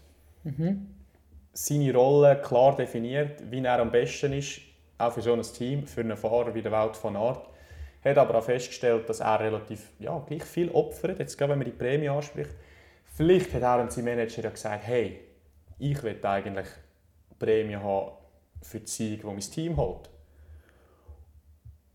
[1.56, 4.60] seine Rolle klar definiert, wie er am besten ist,
[4.98, 7.48] auch für so ein Team, für einen Fahrer wie der Wout van Aert.
[8.04, 11.70] Hat aber auch festgestellt, dass er relativ ja, gleich viel opfert, jetzt wenn man die
[11.70, 12.54] Prämie anspricht.
[13.06, 15.20] Vielleicht hat er und sein Manager ja gesagt, hey,
[15.78, 16.66] ich will eigentlich
[17.38, 18.12] Prämie haben
[18.60, 20.10] für die Siege, die mein Team holt.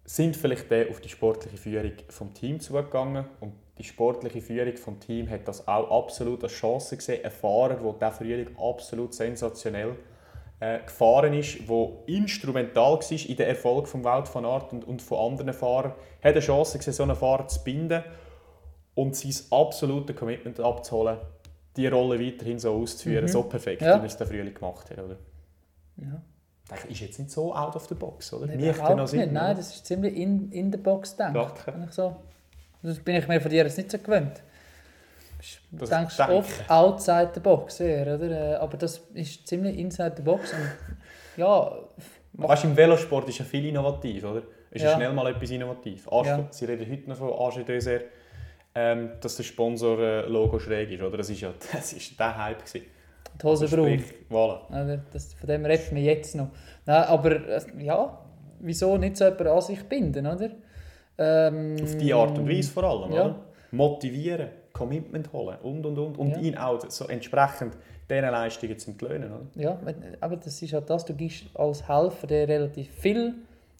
[0.05, 4.99] Sind vielleicht dann auf die sportliche Führung vom Team zugegangen und die sportliche Führung vom
[4.99, 7.23] Team hat das auch absolut als Chance gesehen.
[7.25, 9.95] Ein Fahrer, der dieser Frühling absolut sensationell
[10.59, 15.01] äh, gefahren ist, der instrumental war in den Erfolg von Wout van Aert und, und
[15.01, 15.93] von anderen Fahrern,
[16.23, 18.03] hat eine Chance gesehen, so einen Fahrer zu binden
[18.93, 21.17] und sein absolutes Commitment abzuholen,
[21.75, 23.29] die Rolle weiterhin so auszuführen, Mhm.
[23.29, 23.95] so perfekt, Ja.
[23.97, 24.99] wie er es den Frühling gemacht hat.
[24.99, 25.15] Oder?
[25.97, 26.21] Ja.
[26.69, 28.47] Das ist jetzt nicht so out of the box, oder?
[28.47, 28.79] Nein, Nicht
[29.13, 29.31] nicht.
[29.31, 31.63] Nein, das ist ziemlich in, in der Box gedacht.
[31.65, 32.21] Danke.
[32.83, 34.41] Das bin ich mir von dir jetzt nicht so gewöhnt.
[35.71, 36.33] Du denkst denke.
[36.33, 38.29] oft outside the box, eher, oder?
[38.29, 40.53] Äh, Aber das ist ziemlich inside the box.
[40.53, 40.71] Und
[41.37, 41.71] ja,
[42.33, 44.43] Weißt, du, im Velosport ist ja viel innovativ, oder?
[44.69, 44.95] Ist ja.
[44.95, 46.07] Schnell mal etwas innovativ.
[46.11, 46.47] Arsch, Ja.
[46.49, 48.05] Sie reden heute noch von AG Dessert,
[48.73, 51.17] ähm, dass das Sponsor-Logo schräg ist, oder?
[51.17, 52.85] Das ist ja das ist der Hype gewesen.
[53.41, 54.03] die Hose Also braun.
[54.29, 54.99] voilà.
[55.11, 56.49] Das, von dem reden wir jetzt noch.
[56.85, 58.17] Nein, aber äh, ja,
[58.59, 60.51] wieso nicht so jemanden an sich binden, oder?
[61.23, 63.25] Ähm, Auf die Art und Weise vor allem, Ja.
[63.25, 63.35] oder?
[63.71, 66.17] Motivieren, Commitment holen und und und.
[66.17, 66.37] Und Ja.
[66.39, 67.77] ihn auch so entsprechend
[68.09, 69.45] diesen Leistungen zu entlöhnen, oder?
[69.55, 69.79] Ja,
[70.19, 73.35] aber das ist halt das, du gibst als Helfer dir relativ viel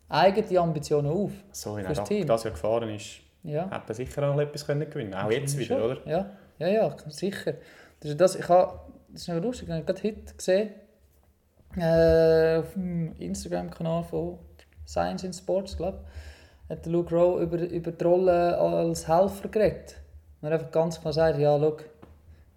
[0.07, 1.31] eigene Ambitionen auf.
[1.51, 2.27] So Fürs das, Team.
[2.27, 3.69] das ja gefahren ist, Ja.
[3.69, 5.91] hat er sicher auch noch etwas können gewinnen Auch jetzt wieder, Schon.
[5.91, 6.07] oder?
[6.09, 6.29] Ja,
[6.59, 7.55] ja, ja sicher.
[8.01, 8.79] Das das, ich habe,
[9.09, 10.69] das ist noch lustig, ich habe gerade heute gesehen,
[11.77, 14.37] äh, auf dem Instagram-Kanal von
[14.85, 15.99] Science in Sports, glaube
[16.71, 19.97] hat Luke Rowe über, über die Rolle als Helfer geredet.
[20.41, 21.77] Und er einfach ganz klar sagt, ja, schau,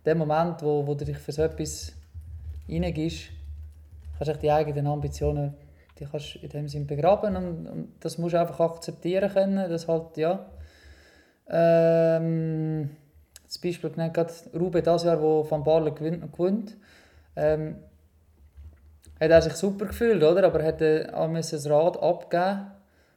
[0.05, 1.93] der Moment, wo, wo du dich für so etwas
[2.69, 3.31] reingibst,
[4.19, 5.55] kannst du die eigenen Ambitionen
[5.99, 9.87] die kannst in dem Sinn begraben und, und das musst du einfach akzeptieren können, dass
[9.87, 10.45] halt, ja,
[11.49, 12.91] ähm,
[13.47, 16.77] das Beispiel genannt, gerade Rube das Jahr, wo Van Barle gewinnt, gewinnt
[17.37, 17.77] ähm,
[19.21, 20.45] hat er sich super gefühlt, oder?
[20.45, 22.74] aber er müssen das Rad abgeben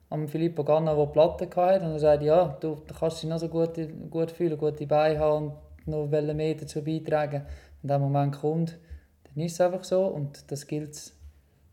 [0.09, 1.85] am Filippo Ganna, der Platte hatte.
[1.85, 3.77] Und er sagt, ja, du, du kannst dich noch so gut,
[4.09, 7.45] gut fühlen, gute Beine haben und noch welche mehr dazu beitragen.
[7.81, 8.77] Wenn der Moment kommt,
[9.23, 11.15] dann ist es einfach so und das gilt es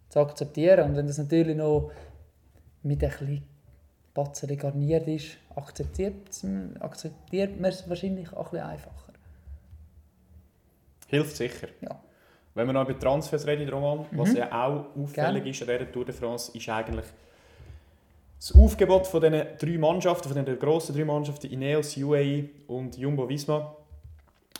[0.09, 0.91] zu akzeptieren.
[0.91, 1.91] Und wenn das natürlich noch
[2.83, 3.43] mit ein bisschen
[4.13, 6.15] Batzeli garniert ist, akzeptiert,
[6.81, 9.13] akzeptiert man es wahrscheinlich auch ein bisschen einfacher.
[11.09, 11.69] Hilft sicher.
[11.81, 12.01] Ja.
[12.55, 14.37] Wenn wir noch über Transfers reden, Roman, was Mhm.
[14.37, 15.49] ja auch auffällig Gerne.
[15.51, 17.07] ist an dieser Tour de France, ist eigentlich
[18.47, 23.75] das Aufgebot von diesen drei Mannschaften, von den grossen drei Mannschaften, Ineos, UAE und Jumbo-Visma,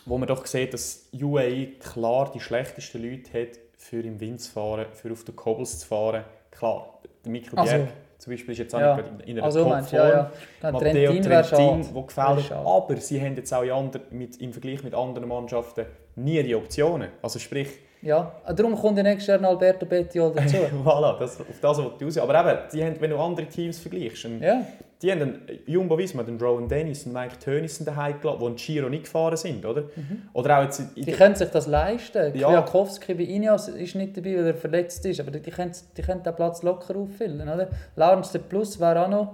[0.07, 4.51] wo man doch sieht, dass UAE klar die schlechtesten Leute hat, für im Wind zu
[4.51, 6.23] fahren, für auf den Cobbles zu fahren.
[6.49, 8.97] Klar, der Michael Also, Bjerg, zum Beispiel ist jetzt auch Ja.
[8.97, 9.85] in, in einer Also Topform.
[9.91, 10.31] ja, ja.
[10.71, 11.59] Matteo Trentin der gefällt.
[12.17, 12.55] Wäre schade.
[12.67, 16.55] Aber sie haben jetzt auch in ander, mit, im Vergleich mit anderen Mannschaften nie die
[16.55, 17.09] Optionen.
[17.21, 17.67] Also sprich,
[18.05, 20.57] Ja, darum kommt ja nächstes Jahr Alberto Bettiol dazu.
[20.85, 22.17] voilà, das, auf das wollte ich raus.
[22.19, 24.61] Aber eben, die haben, wenn du andere Teams vergleichst, einen- ja,
[25.01, 28.55] die haben einen Jumbo Visma, den Rowan Dennis, den Mike Tönissen daheim gelassen, die in
[28.55, 29.83] Giro nicht gefahren sind, oder?
[30.33, 30.89] Oder auch jetzt in Mhm.
[30.95, 32.37] die der- können sich das leisten.
[32.37, 32.47] Ja.
[32.49, 36.21] Kwiatkowski bei Ineos ist nicht dabei, weil er verletzt ist, aber die können, die können
[36.23, 37.41] den Platz locker auffüllen.
[37.49, 37.69] Oder?
[37.95, 39.33] Lawrence de Plus wäre auch noch,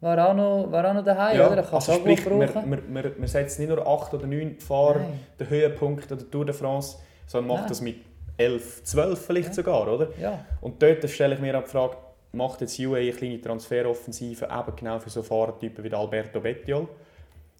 [0.00, 1.58] wäre auch noch, wäre auch noch daheim, Ja, oder?
[1.58, 2.40] Er kann also sprich, brauchen.
[2.70, 5.20] wir, wir, wir setzen nicht nur 8 oder 9 Fahrer Nein.
[5.38, 6.96] den Höhepunkt der Tour de France,
[7.30, 7.68] sondern macht Nein.
[7.68, 7.96] das mit
[8.36, 9.54] 11, 12 vielleicht Ja.
[9.54, 10.08] sogar, oder?
[10.20, 11.96] Ja, Und dort stelle ich mir auch die Frage,
[12.32, 16.88] macht jetzt UAE eine kleine Transferoffensive eben genau für so Fahrertypen wie Alberto Bettiol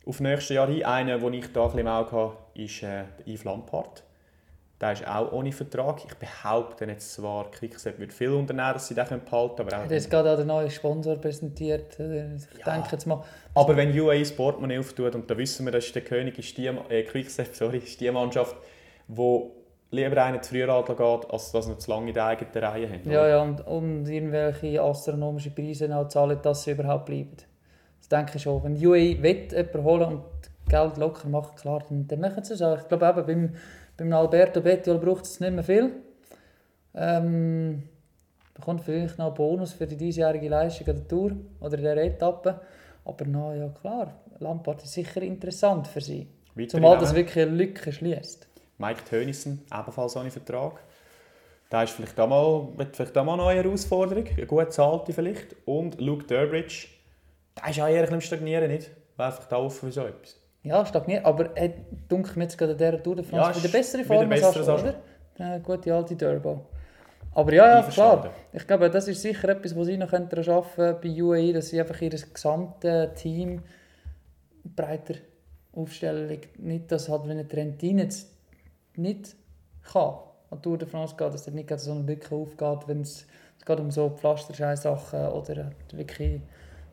[0.06, 0.84] auf nächstes Jahr hin?
[0.84, 4.02] Einer, den ich da ein bisschen im Auge habe, ist äh, Yves Lampard.
[4.80, 6.00] Der ist auch ohne Vertrag.
[6.06, 9.90] Ich behaupte jetzt zwar, Quickstep wird viel unternehmen, dass sie den behalten können, aber auch
[9.90, 11.92] er ist gerade auch der neue Sponsor präsentiert.
[12.00, 12.72] Ich Ja.
[12.72, 13.22] denke jetzt mal,
[13.54, 16.56] Aber wenn UAE das Portemonnaie auftut, und da wissen wir, das ist der König, ist
[16.56, 17.04] die, äh,
[17.52, 18.56] sorry, ist die Mannschaft,
[19.06, 19.42] die
[19.91, 22.88] lieber einen zu früh Radl geht, als dass sie zu lange in der eigenen Reihe
[22.88, 23.11] haben.
[23.11, 27.36] Ja, ja, und, und irgendwelche astronomischen Preise auch zahlen, dass sie überhaupt bleiben.
[27.99, 28.62] Das denke ich schon.
[28.62, 30.22] Wenn die UAE will, jemanden holen und
[30.68, 32.78] Geld locker machen, klar, dann, dann machen sie es auch.
[32.78, 33.55] Ich glaube eben, beim,
[33.97, 35.91] beim Alberto Bettiol braucht es nicht mehr viel.
[36.95, 37.82] Ähm,
[38.55, 41.97] bekommt vielleicht noch einen Bonus für die diesjährige Leistung an der Tour oder in der
[41.97, 42.61] Etappe.
[43.05, 46.28] Aber na ja, klar, Lampard ist sicher interessant für sie.
[46.68, 48.49] Zumal das wirklich eine Lücke schließt.
[48.81, 50.81] Mike Tönissen, ebenfalls ohne Vertrag.
[51.70, 55.12] Der ist vielleicht auch mal, wird vielleicht auch mal eine neue Herausforderung, eine gut zahlte
[55.12, 55.55] vielleicht.
[55.66, 56.89] Und Luke Durbridge,
[57.57, 58.91] der ist auch eher ein Stagnieren, nicht?
[59.16, 60.41] Wäre vielleicht auch offen für so etwas.
[60.62, 61.24] Ja, stagniert.
[61.24, 61.72] Aber er
[62.09, 64.45] dunkelt mir jetzt gerade an dieser Tour de France Ja, wieder bessere wieder Form als
[64.45, 64.95] Aschel, als oder?
[65.39, 66.66] Der gute alte Turbo.
[67.33, 68.31] Aber ja, ja klar.
[68.53, 71.81] Ich glaube, das ist sicher etwas, was sie noch arbeiten können bei UAE, dass sie
[71.81, 73.62] einfach ihr gesamtes Team
[74.64, 75.14] breiter
[75.72, 76.41] aufstellen.
[76.59, 78.39] Nicht, dass halt, wenn ein Trentin jetzt
[78.97, 79.36] nicht
[79.93, 80.14] kann,
[80.51, 83.26] an die Tour de France geht, dass er nicht so eine Lücke aufgeht, wenn es
[83.68, 86.41] um so Pflasterschei-Sachen oder wirklich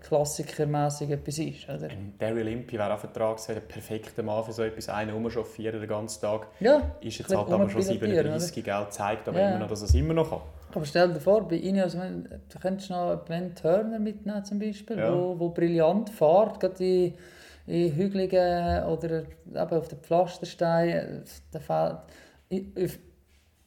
[0.02, 1.70] klassikermäßig etwas ist.
[1.70, 1.88] Oder?
[2.20, 4.90] Daryl Impey wäre auch Vertrag, der perfekte Mann für so etwas.
[4.90, 6.48] Einen rumchauffieren den ganzen Tag.
[6.60, 8.86] Ja, Ist jetzt halt aber schon rumpilotieren, 37, gell?
[8.90, 9.50] zeigt aber Ja.
[9.50, 10.42] immer noch, dass er es immer noch kann.
[10.74, 15.14] Aber stell dir vor, bei Ineos, du könntest noch Ben Turner mitnehmen zum Beispiel, Ja.
[15.14, 17.14] wo, wo brillant fährt, gerade in,
[17.68, 21.24] in hügeligen oder eben auf den Pflastersteinen.
[21.52, 21.98] Da fehlt
[22.50, 22.90] in, in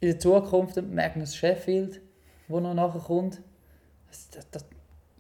[0.01, 2.01] der Zukunft der Magnus Sheffield,
[2.49, 3.43] der noch nachher kommt.
[4.09, 4.65] Das, das, das,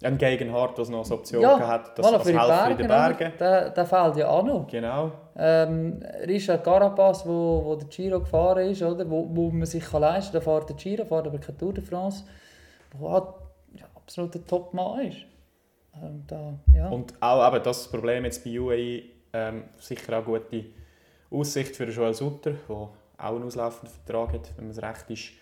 [0.03, 2.89] Ein Gegenhardt, der noch als Option ja, hat, das als Helfer in den?
[2.89, 3.33] Bergen.
[3.39, 4.66] Der, der fehlt ja auch noch.
[4.66, 5.12] Genau.
[5.37, 9.09] Ähm, Richard Carapaz, wo, wo der Giro gefahren ist, oder?
[9.09, 11.74] Wo, wo man sich kann leisten kann, der fährt den Giro, fährt aber keine Tour
[11.74, 12.24] de France,
[12.97, 13.24] wo halt,
[13.74, 15.18] ja, absolut ein Top-Mann ist.
[15.95, 16.88] Ähm, da, ja.
[16.88, 20.64] Und auch eben das Problem jetzt bei UAE, ähm, sicher auch gute
[21.30, 25.32] Aussicht für Joel Sutter, der auch einen auslaufenden Vertrag hat, wenn man es recht ist,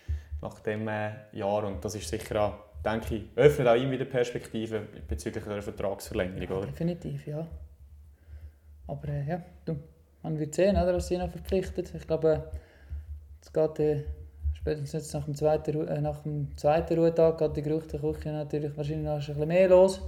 [0.41, 1.65] nach dem äh, Jahr.
[1.65, 6.57] Und das ist sicher auch, denke ich, öffnet auch ihm wieder Perspektiven bezüglich einer Vertragsverlängerung.
[6.57, 6.67] Oder?
[6.67, 7.47] Definitiv, ja.
[8.87, 9.75] Aber äh, ja, du,
[10.23, 11.93] man wird sehen, oder, was sie noch verpflichtet.
[11.93, 12.51] Ich glaube,
[13.41, 14.03] es geht äh,
[14.53, 19.05] spätestens jetzt nach dem zweiten, äh, nach dem zweiten Ruhetag geht die Gerüchteküche natürlich wahrscheinlich
[19.05, 20.01] noch ein bisschen mehr los.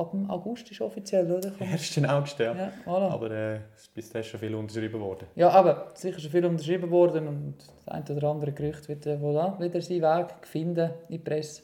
[0.00, 1.52] Ab dem August ist offiziell, oder?
[1.60, 1.98] 1.
[2.04, 2.54] August, ja.
[2.54, 3.10] Ja, voilà.
[3.10, 3.60] Aber äh,
[3.94, 5.26] bis dahin ist schon viel unterschrieben worden.
[5.34, 9.16] Ja, aber sicher schon viel unterschrieben worden und das ein oder andere Gerücht wird äh,
[9.22, 11.62] auch wieder seinen Weg finden in die Presse.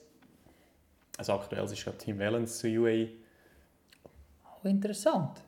[1.19, 3.09] Also aktuell ist ja Team Wellens zu UAE.
[4.45, 5.41] Auch interessant.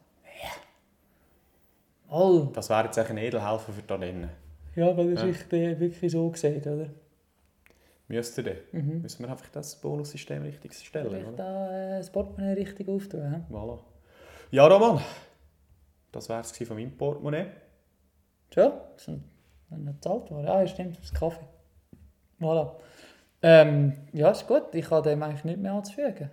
[0.42, 2.16] Ja.
[2.16, 2.48] All.
[2.54, 4.30] Das wäre jetzt eigentlich ein Edelhelfer für die Rennen.
[4.76, 5.32] Ja, weil er Ja.
[5.32, 6.86] sich äh, wirklich so sieht, oder?
[8.08, 8.56] Müsste der.
[8.72, 9.02] Mhm.
[9.02, 11.36] Müssen wir einfach das Bonussystem richtig stellen, Vielleicht oder?
[11.36, 13.44] da äh, das Portemonnaie richtig auftun.
[13.50, 13.78] Voilà.
[14.50, 15.02] Ja, Roman.
[16.10, 17.48] Das wäre es von meinem Portemonnaie.
[18.50, 19.08] Ist
[19.70, 20.48] noch gezahlt worden.
[20.48, 21.44] Ah, ja, stimmt, das Kaffee.
[22.40, 22.72] Voilà.
[23.42, 24.74] Ähm, ja, ist gut.
[24.74, 26.30] Ich habe dem eigentlich nicht mehr anzufügen.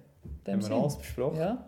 [0.47, 0.73] Haben wir Sinn.
[0.73, 1.37] alles besprochen?
[1.37, 1.65] Ja,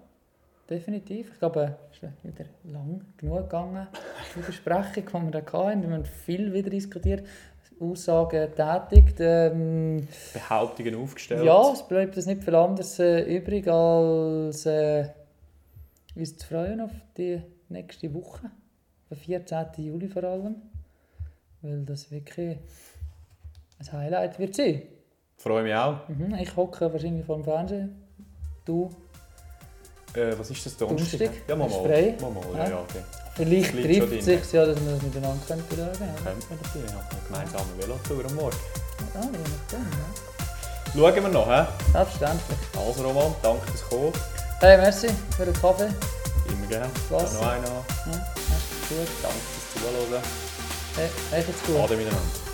[0.69, 1.31] definitiv.
[1.33, 3.87] Ich glaube, es ist wieder lang genug gegangen,
[4.35, 5.83] die Besprechung, die wir da hatten.
[5.83, 7.27] Wir haben viel wieder diskutiert,
[7.79, 9.17] Aussagen getätigt.
[9.19, 11.43] Ähm, Behauptungen aufgestellt.
[11.43, 15.09] ja, es bleibt nicht viel anderes äh, übrig, als äh,
[16.15, 18.49] uns zu freuen auf die nächste Woche,
[19.09, 19.65] am 14.
[19.77, 20.55] Juli vor allem,
[21.61, 22.57] weil das wirklich
[23.79, 24.81] ein Highlight wird sein.
[25.37, 26.07] Freue mich auch.
[26.09, 27.95] Mhm, ich hocke wahrscheinlich vor dem Fernsehen,
[28.65, 28.89] du
[30.15, 30.77] Äh, was ist das?
[30.77, 31.29] Donnerstag?
[31.47, 31.69] Ja, Ist mal.
[31.69, 32.15] frei?
[32.19, 32.69] Mal Ja.
[32.69, 33.03] ja, okay.
[33.37, 36.15] Vielleicht trifft es sich ja, dass wir das miteinander können schauen können.
[36.23, 36.91] Könnte man natürlich.
[36.91, 38.57] Ja, eine gemeinsame Velotour am Morgen.
[39.13, 40.07] Ja, je nachdem, ja.
[40.93, 41.65] Schauen wir noch, hä?
[41.93, 42.57] Selbstverständlich.
[42.75, 44.13] Also Roman, danke fürs Kommen.
[44.59, 45.89] Hey, merci für den Kaffee.
[46.49, 46.89] Immer gerne.
[47.09, 47.33] Was?
[47.33, 47.63] Noch einen.
[47.63, 47.83] Ja,
[48.89, 49.07] gut.
[49.21, 50.23] Danke fürs Zuhören.
[50.95, 51.77] Hey, jetzt gut.
[51.77, 52.46] Ade miteinander.